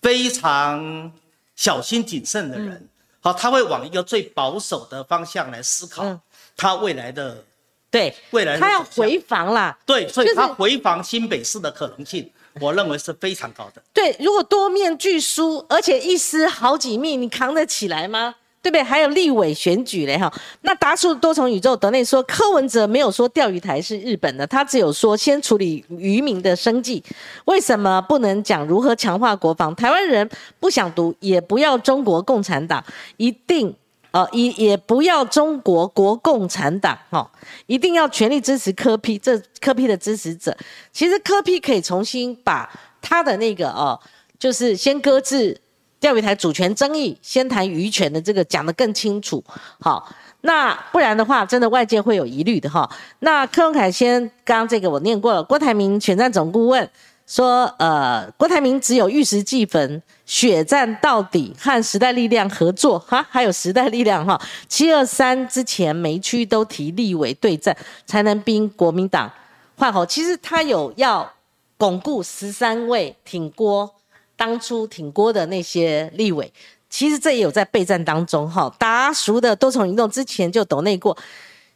[0.02, 1.12] 非常
[1.56, 2.88] 小心谨慎的人。
[3.20, 6.20] 好，他会往一个最保守的方向来思考
[6.56, 7.44] 他未来的。
[7.92, 9.78] 对，未来他要回防啦。
[9.86, 12.28] 对，所以他回防新北市的可能性，
[12.62, 13.84] 我认为是非常高的。
[13.94, 18.36] 对，如果多面俱输，而且一失好几命，你扛得起来吗？
[18.64, 18.84] 对不对？
[18.84, 20.32] 还有立委选举嘞哈。
[20.62, 27.04] 那达叔多重宇宙德内说，柯文哲没有说钓鱼台是日本的，他只有说先处理渔民的生计。
[27.46, 29.76] 为什么不能讲如何强化国防？
[29.76, 32.82] 台湾人不想读，也不要中国共产党，
[33.18, 33.76] 一定。
[34.12, 37.32] 哦，也也不要中国国共产党，哈，
[37.66, 40.56] 一定要全力支持科批，这科批的支持者，
[40.92, 42.70] 其实科批可以重新把
[43.02, 43.98] 他的那个哦，
[44.38, 45.60] 就是先搁置
[46.00, 49.42] 钓鱼台主权争议，先谈渔权的这个讲得更清楚，
[49.80, 52.90] 好，那不然的话，真的外界会有疑虑的哈。
[53.20, 56.90] 那柯文凯先，刚这个我念过了，郭台铭选战总顾问。
[57.28, 67.76] 说，呃，郭台铭只有玉石俱焚，血战到底，和时代力量合作，哈，还有时代力量，哈，七二三之前，每区都提立委对战，
[68.06, 69.30] 才能逼国民党
[69.76, 70.06] 换候。
[70.06, 71.30] 其实他有要
[71.78, 73.94] 巩固十三位挺郭，
[74.38, 76.50] 当初挺郭的那些立委，
[76.90, 81.18] 其实这也有在备战当中，哈，达熟的多重移动之前就抖内过，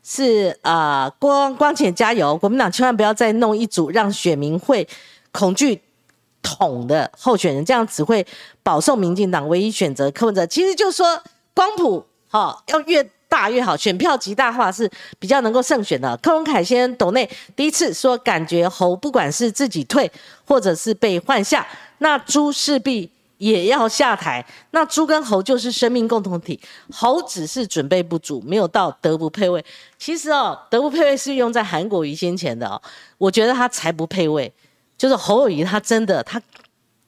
[0.01, 4.87] 是啊，光光前加油，国民党千万不要再弄一组让选民会。
[5.33, 5.81] 恐惧
[6.45, 8.25] 统的候选人，这样只会
[8.61, 10.45] 保送民进党唯一选择柯文哲。
[10.45, 11.19] 其实就说
[11.55, 16.15] 光谱哈，要越大越好，选票极大化是比较能够胜选的。
[16.17, 20.09] 柯文凯先斗内第一次说，感觉侯不管是自己退
[20.45, 21.67] 或者是被换下，
[21.97, 24.45] 那朱势必也要下台。
[24.71, 26.59] 那朱跟侯就是生命共同体，
[26.91, 29.65] 侯只是准备不足，没有到德不配位。
[29.97, 32.81] 其实哦，德不配位是用在韩国瑜先前的哦，
[33.17, 34.53] 我觉得他才不配位。
[34.97, 36.41] 就是侯友谊，他真的他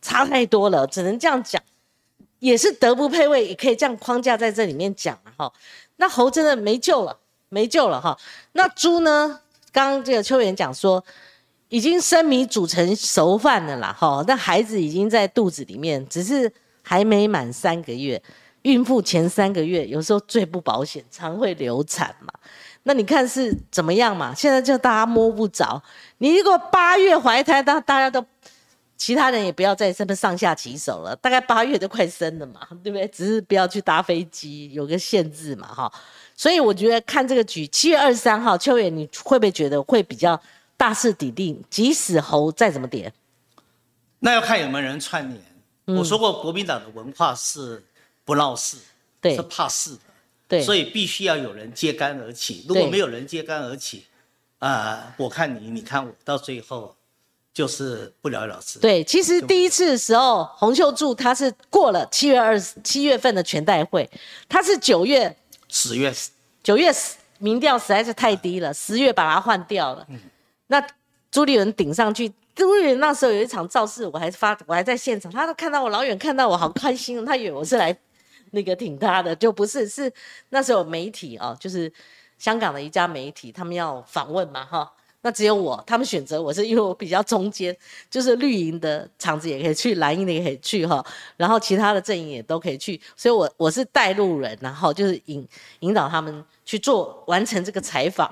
[0.01, 1.61] 差太多了，只能这样讲，
[2.39, 5.51] 也是德不配位，也可以这样框架在这里面讲哈。
[5.97, 7.17] 那侯真的没救了，
[7.49, 8.17] 没救了哈。
[8.53, 9.39] 那猪呢？
[9.71, 11.03] 刚刚这个邱元讲说，
[11.69, 14.23] 已经生米煮成熟饭了啦哈。
[14.27, 16.51] 那孩子已经在肚子里面，只是
[16.81, 18.21] 还没满三个月。
[18.63, 22.33] 孕妇前三个月有时候最不保险，常会流产嘛。
[22.87, 24.33] 那你看是怎么样嘛？
[24.33, 25.83] 现在就大家摸不着。
[26.19, 28.25] 你如果八月怀胎，大大家都，
[28.95, 31.13] 其他人也不要在这边上下其手了。
[31.17, 33.05] 大概八月都快生了嘛，对不对？
[33.09, 35.91] 只是不要去搭飞机，有个限制嘛，哈。
[36.33, 40.41] 所以我觉得看这个局，七月二十三号，秋远你会不会觉得会比较
[40.77, 41.61] 大势底定？
[41.69, 43.11] 即使猴再怎么点，
[44.19, 45.97] 那要看有没有人串联。
[45.97, 47.83] 我说过，国民党的文化是
[48.23, 48.77] 不闹事，
[49.19, 49.99] 对，是怕事的。
[50.47, 52.65] 对，所以必须要有人揭竿而起。
[52.67, 54.05] 如果没有人揭竿而起，
[54.59, 56.95] 啊，我看你，你看我，到最后
[57.53, 58.79] 就是不了了之。
[58.79, 64.09] 对，其实第一次的时候，洪秀柱他是过了七月二十七月份的全代会，
[64.47, 65.35] 他是九月
[65.67, 66.13] 十月
[66.63, 66.91] 九月
[67.39, 70.05] 民调实在是太低了，十月把他换掉了。
[70.09, 70.19] 嗯，
[70.67, 70.81] 那
[71.29, 77.95] 朱立伦顶上去朱立伦那时候有一场造势，我还发，我还在现场，他都看到我老远看到我好开心，他以为我是来
[78.51, 80.11] 那个挺他的，就不是，是
[80.49, 81.91] 那时候媒体哦，就是
[82.37, 84.91] 香港的一家媒体，他们要访问嘛，哈。
[85.21, 87.75] 那只有我，他们选择我是因为我比较中间，
[88.09, 91.03] 就是绿营的场子也可以去，蓝营的也可以去哈，
[91.35, 95.45] 然后其他的阵营也都可以去，所以我我是带路人，然后就是引
[95.79, 98.31] 引导他们去做完成这个采访，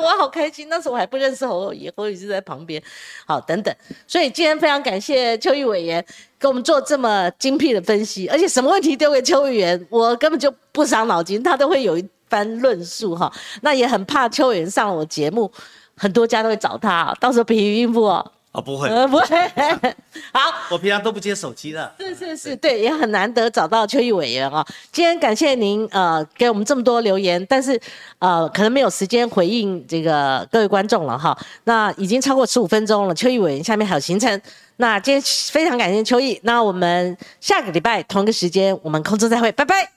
[0.00, 2.82] 我好开心，那时候我还不认识侯友谊，侯友谊在旁边，
[3.26, 3.74] 好等等，
[4.06, 6.04] 所以今天非常感谢邱毅委员
[6.38, 15.50] 给我们做这么精辟的分析，而且什么问题丢给邱委员，我根本就不伤脑筋，他都会有一番论述哈，那也很怕邱委员上我节目。
[15.96, 18.32] 很多家都会找他，到时候疲于应付哦。
[18.54, 19.26] 哦，不会，呃不会。
[20.32, 20.40] 好，
[20.70, 21.92] 我平常都不接手机的。
[21.98, 24.64] 是是是，对，也很难得找到邱毅委员啊。
[24.92, 27.78] 今天感谢您呃给我们这么多留言，但是
[28.20, 31.36] 呃可能没有时间回应这个各位观众了哈。
[31.64, 34.40] 那已经超过十五分钟了，邱毅委员下面还有行程。
[34.76, 35.20] 那今天
[35.50, 39.93] 非常感谢邱毅，那我们下个礼拜同一个时间我们空中再会，拜拜。